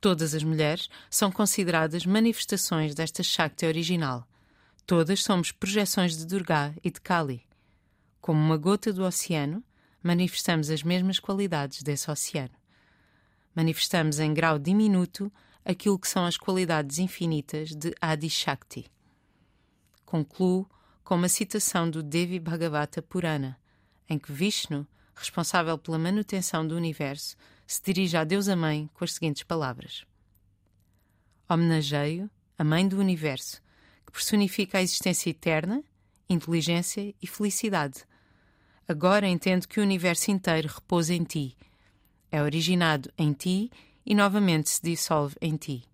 Todas 0.00 0.34
as 0.34 0.42
mulheres 0.42 0.88
são 1.10 1.32
consideradas 1.32 2.04
manifestações 2.04 2.94
desta 2.94 3.22
Shakti 3.22 3.66
original. 3.66 4.26
Todas 4.86 5.22
somos 5.22 5.50
projeções 5.50 6.16
de 6.16 6.26
Durga 6.26 6.74
e 6.84 6.90
de 6.90 7.00
Kali. 7.00 7.44
Como 8.20 8.40
uma 8.40 8.56
gota 8.56 8.92
do 8.92 9.04
oceano, 9.04 9.64
manifestamos 10.02 10.70
as 10.70 10.82
mesmas 10.82 11.18
qualidades 11.18 11.82
desse 11.82 12.10
oceano. 12.10 12.54
Manifestamos 13.54 14.20
em 14.20 14.32
grau 14.32 14.58
diminuto 14.58 15.32
aquilo 15.64 15.98
que 15.98 16.08
são 16.08 16.24
as 16.24 16.36
qualidades 16.36 16.98
infinitas 16.98 17.74
de 17.74 17.92
Adi 18.00 18.30
Shakti. 18.30 18.86
Concluo 20.04 20.68
com 21.02 21.16
uma 21.16 21.28
citação 21.28 21.90
do 21.90 22.02
Devi 22.02 22.38
Bhagavata 22.38 23.02
Purana, 23.02 23.58
em 24.08 24.18
que 24.18 24.30
Vishnu, 24.30 24.86
responsável 25.14 25.76
pela 25.76 25.98
manutenção 25.98 26.66
do 26.66 26.76
universo, 26.76 27.36
se 27.66 27.82
dirige 27.82 28.16
à 28.16 28.24
deusa 28.24 28.54
mãe 28.54 28.88
com 28.94 29.04
as 29.04 29.14
seguintes 29.14 29.42
palavras: 29.42 30.04
Homenageio 31.48 32.30
a 32.58 32.64
mãe 32.64 32.88
do 32.88 32.98
universo, 32.98 33.62
que 34.06 34.12
personifica 34.12 34.78
a 34.78 34.82
existência 34.82 35.30
eterna, 35.30 35.82
inteligência 36.28 37.14
e 37.20 37.26
felicidade. 37.26 38.04
Agora 38.88 39.28
entendo 39.28 39.68
que 39.68 39.80
o 39.80 39.82
universo 39.82 40.30
inteiro 40.30 40.68
repousa 40.68 41.12
em 41.12 41.24
ti, 41.24 41.56
é 42.30 42.42
originado 42.42 43.10
em 43.18 43.32
ti 43.32 43.70
e 44.04 44.14
novamente 44.14 44.70
se 44.70 44.82
dissolve 44.82 45.36
em 45.40 45.56
ti. 45.56 45.84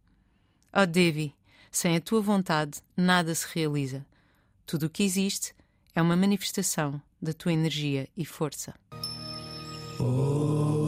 Ó 0.73 0.83
oh 0.83 0.87
Devi, 0.87 1.35
sem 1.70 1.97
a 1.97 2.01
tua 2.01 2.20
vontade 2.20 2.81
nada 2.97 3.35
se 3.35 3.47
realiza. 3.55 4.07
Tudo 4.64 4.87
o 4.87 4.91
que 4.91 5.03
existe 5.03 5.55
é 5.95 6.01
uma 6.01 6.16
manifestação 6.16 7.01
da 7.20 7.33
tua 7.33 7.53
energia 7.53 8.09
e 8.16 8.25
força. 8.25 8.75
Oh 9.99 10.82